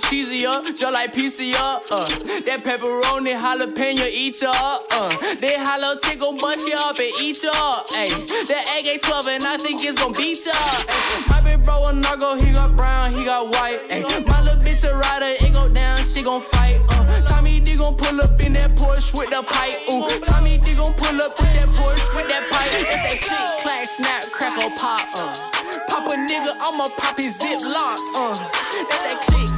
Cheesy 0.10 0.46
up, 0.46 0.66
just 0.66 0.84
like 0.84 1.14
PC 1.14 1.54
up, 1.56 1.84
uh. 1.92 2.06
That 2.46 2.64
pepperoni 2.64 3.34
jalapeno 3.34 4.08
eat 4.10 4.42
ya 4.42 4.52
up, 4.52 4.84
uh. 4.92 5.10
That 5.10 5.58
hollow 5.66 5.98
tick 6.02 6.20
gon' 6.20 6.38
bust 6.38 6.68
you 6.68 6.76
up 6.76 6.98
and 6.98 7.12
eat 7.22 7.42
ya 7.44 7.52
up, 7.54 7.88
ayy. 7.90 8.48
That 8.48 8.66
AK-12 8.80 9.28
and 9.36 9.44
I 9.44 9.58
think 9.58 9.84
it's 9.84 10.00
gon' 10.02 10.14
beat 10.14 10.46
ya 10.46 10.54
up. 10.54 11.30
My 11.30 11.42
big 11.42 11.66
bro 11.66 11.88
a 11.88 11.94
narco, 11.94 12.36
he 12.36 12.52
got 12.52 12.76
brown, 12.76 13.14
he 13.14 13.24
got 13.26 13.48
white, 13.48 13.80
ayy. 13.90 14.28
My 14.28 14.42
little 14.42 14.62
bitch 14.62 14.84
a 14.88 14.96
rider, 14.96 15.34
it 15.44 15.54
go 15.54 15.70
down, 15.70 16.04
she 16.04 16.22
gon' 16.22 16.42
fight, 16.42 16.80
uh. 16.90 17.22
Tommy 17.28 17.60
D 17.60 17.76
gon' 17.76 17.96
pull 17.96 18.22
up 18.22 18.42
in 18.42 18.54
that 18.54 18.72
Porsche 18.76 19.14
with 19.18 19.30
the 19.30 19.42
pipe, 19.44 19.76
ooh. 19.92 20.08
Tommy 20.22 20.58
D 20.60 20.76
gon' 20.76 20.94
pull 20.94 21.22
up 21.22 21.40
with 21.40 21.54
that 21.58 21.70
Porsche 21.70 22.16
with 22.16 22.28
that 22.28 22.48
pipe. 22.50 22.70
That's 22.72 22.90
that 22.90 23.22
click, 23.22 23.62
clack, 23.64 23.88
snap, 23.88 24.24
crackle, 24.32 24.70
pop, 24.78 25.08
uh. 25.16 25.34
Pop 25.90 26.12
a 26.12 26.16
nigga, 26.16 26.54
I'ma 26.60 26.90
pop 26.98 27.18
his 27.18 27.38
zip 27.40 27.62
lock, 27.62 28.00
uh. 28.16 28.34
That's 28.36 29.00
that 29.02 29.20
click, 29.26 29.50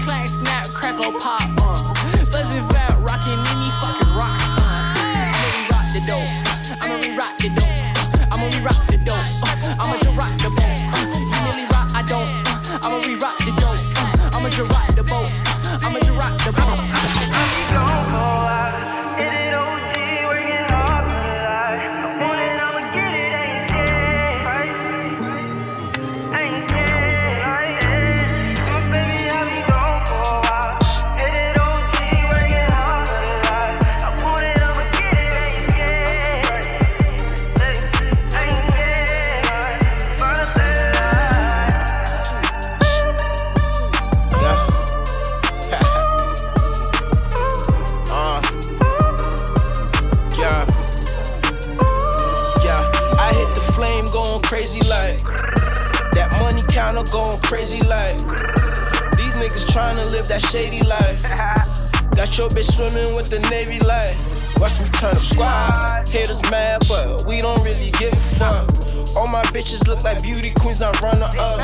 counter 56.88 57.12
going 57.12 57.40
crazy 57.42 57.82
like. 57.88 58.18
These 59.18 59.36
niggas 59.36 59.72
trying 59.74 59.98
to 59.98 60.06
live 60.12 60.28
that 60.28 60.42
shady 60.42 60.82
life. 60.88 61.22
Got 62.16 62.38
your 62.38 62.50
bitch 62.50 62.72
swimming 62.72 63.16
with 63.16 63.30
the 63.30 63.40
Navy 63.50 63.80
light. 63.86 64.16
Watch 64.58 64.80
me 64.80 64.88
turn 64.96 65.14
the 65.14 65.20
squad. 65.20 66.08
Haters 66.08 66.42
mad, 66.50 66.84
but 66.88 67.26
we 67.28 67.42
don't 67.42 67.60
really 67.64 67.92
give 68.00 68.14
a 68.14 68.24
fuck. 68.40 68.72
All 69.18 69.28
my 69.28 69.44
bitches 69.52 69.88
look 69.88 70.04
like 70.04 70.22
beauty 70.24 70.54
queens, 70.60 70.82
I 70.82 70.92
run 71.04 71.20
her 71.20 71.30
up. 71.40 71.60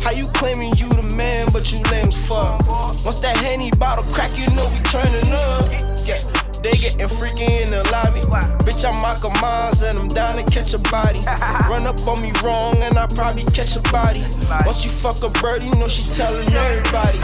How 0.00 0.12
you 0.12 0.26
claiming 0.34 0.72
you 0.76 0.88
the 0.88 1.02
man, 1.16 1.48
but 1.52 1.72
you 1.72 1.82
lame 1.90 2.08
as 2.08 2.28
fuck? 2.28 2.62
Once 3.04 3.18
that 3.20 3.36
Henny 3.36 3.70
bottle 3.78 4.04
crack, 4.14 4.38
you 4.38 4.46
know 4.54 4.66
we 4.70 4.78
turning 4.86 5.32
up. 5.32 5.66
Yeah. 6.06 6.37
They 6.62 6.72
getting 6.72 7.06
freaky 7.08 7.44
in 7.44 7.70
the 7.70 7.86
lobby. 7.92 8.20
Bitch, 8.66 8.84
I'm 8.84 9.00
Michael 9.00 9.30
Myers 9.40 9.82
and 9.82 9.98
I'm 9.98 10.08
down 10.08 10.36
to 10.36 10.42
catch 10.42 10.74
a 10.74 10.78
body. 10.90 11.20
Run 11.70 11.86
up 11.86 11.98
on 12.08 12.20
me 12.20 12.32
wrong 12.42 12.76
and 12.82 12.98
I 12.98 13.06
probably 13.06 13.44
catch 13.44 13.76
a 13.76 13.82
body. 13.92 14.22
Once 14.66 14.84
you 14.84 14.90
fuck 14.90 15.22
a 15.22 15.30
bird, 15.40 15.62
you 15.62 15.70
know 15.78 15.86
she 15.88 16.02
telling 16.10 16.48
everybody. 16.48 17.18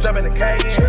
jumping 0.00 0.24
the 0.24 0.30
cage. 0.30 0.79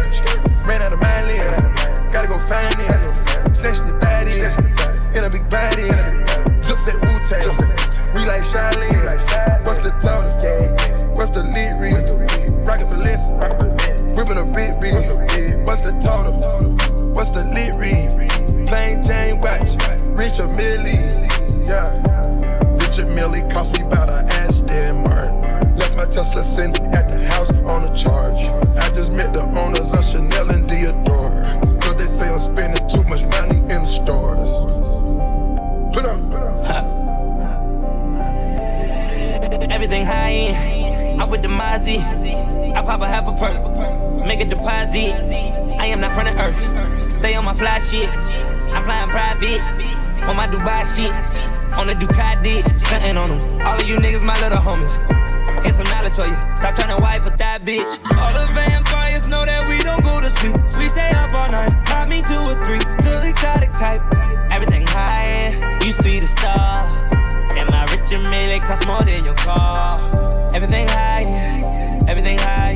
Stay 47.09 47.35
on 47.35 47.45
my 47.45 47.53
fly 47.53 47.79
shit. 47.79 48.09
I'm 48.73 48.83
flying 48.83 49.09
private. 49.09 49.61
On 50.23 50.35
my 50.35 50.47
Dubai 50.47 50.85
shit. 50.85 51.11
On 51.73 51.87
the 51.87 51.93
Ducati. 51.93 52.63
Stunting 52.79 53.17
on 53.17 53.39
them. 53.39 53.67
All 53.67 53.79
of 53.79 53.87
you 53.87 53.97
niggas, 53.97 54.23
my 54.23 54.39
little 54.41 54.59
homies. 54.59 54.95
Here's 55.63 55.77
some 55.77 55.87
knowledge 55.87 56.13
for 56.13 56.27
you. 56.27 56.35
Stop 56.55 56.75
trying 56.75 56.95
to 56.95 57.01
wife 57.01 57.23
with 57.23 57.37
that 57.37 57.63
bitch. 57.65 57.91
All 58.17 58.33
the 58.33 58.51
vampires 58.53 59.27
know 59.27 59.45
that 59.45 59.67
we 59.67 59.77
don't 59.83 60.03
go 60.03 60.19
to 60.19 60.29
sleep. 60.29 60.55
We 60.77 60.89
stay 60.89 61.11
up 61.11 61.33
all 61.33 61.49
night. 61.49 61.71
Pop 61.85 62.07
me 62.07 62.21
two 62.21 62.41
or 62.49 62.59
three. 62.61 62.79
The 62.79 63.29
exotic 63.29 63.71
type. 63.73 64.01
Everything 64.51 64.85
high. 64.87 65.53
You 65.85 65.91
see 65.91 66.19
the 66.19 66.27
stars. 66.27 66.97
And 67.55 67.69
my 67.69 67.83
Richard 67.85 68.29
Mille 68.29 68.59
cost 68.61 68.87
more 68.87 69.03
than 69.03 69.23
your 69.25 69.35
car. 69.35 69.99
Everything 70.53 70.87
high, 70.87 71.23
everything 72.07 72.37
high. 72.37 72.75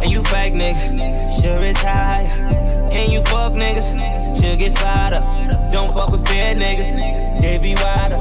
And 0.00 0.10
you 0.10 0.22
fake 0.22 0.54
nigga, 0.54 1.40
should 1.40 1.58
retire. 1.58 2.67
And 2.90 3.12
you 3.12 3.20
fuck 3.22 3.52
niggas, 3.52 4.40
should 4.40 4.58
get 4.58 4.76
fired 4.78 5.14
up. 5.14 5.70
Don't 5.70 5.90
fuck 5.92 6.10
with 6.10 6.26
fair 6.26 6.54
niggas, 6.54 7.40
they 7.40 7.58
be 7.60 7.74
wider. 7.74 8.16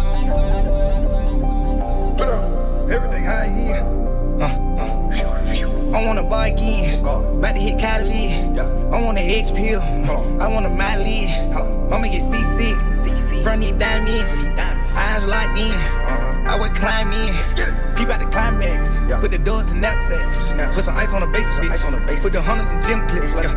Put 2.17 2.27
up. 2.27 2.89
Everything 2.89 3.25
high 3.25 3.47
end. 3.47 3.97
I 5.95 6.05
wanna 6.05 6.23
buy 6.23 6.49
again. 6.49 6.99
About 6.99 7.55
to 7.55 7.59
hit 7.59 7.79
Cali. 7.79 8.33
I 8.93 9.01
want 9.01 9.17
an 9.17 9.23
H 9.23 9.53
pill. 9.53 9.81
I 10.39 10.47
want 10.47 10.65
a 10.65 10.69
Miley. 10.69 11.27
I'ma 11.27 12.03
get 12.03 12.21
CC. 12.21 12.75
CC. 12.93 13.41
Front 13.41 13.61
need 13.61 13.79
diamonds. 13.79 14.59
Eyes 14.95 15.25
locked 15.25 15.57
in. 15.57 15.73
I 16.47 16.57
would 16.59 16.75
climb 16.75 17.11
in. 17.11 17.33
Peep 17.95 18.09
out 18.09 18.19
the 18.19 18.27
climax. 18.27 18.99
Yeah. 19.07 19.19
Put 19.19 19.31
the 19.31 19.37
doors 19.39 19.71
in 19.71 19.81
knapsacks. 19.81 20.51
Put 20.75 20.83
some 20.83 20.95
ice 20.97 21.13
on 21.13 21.21
the 21.21 21.27
base. 21.27 21.47
Ice 21.59 21.85
on 21.85 21.93
the 21.93 21.99
base. 22.01 22.21
Put 22.23 22.33
the 22.33 22.41
hunters 22.41 22.71
in 22.73 22.81
gym 22.83 23.07
clips. 23.07 23.33
Like 23.35 23.47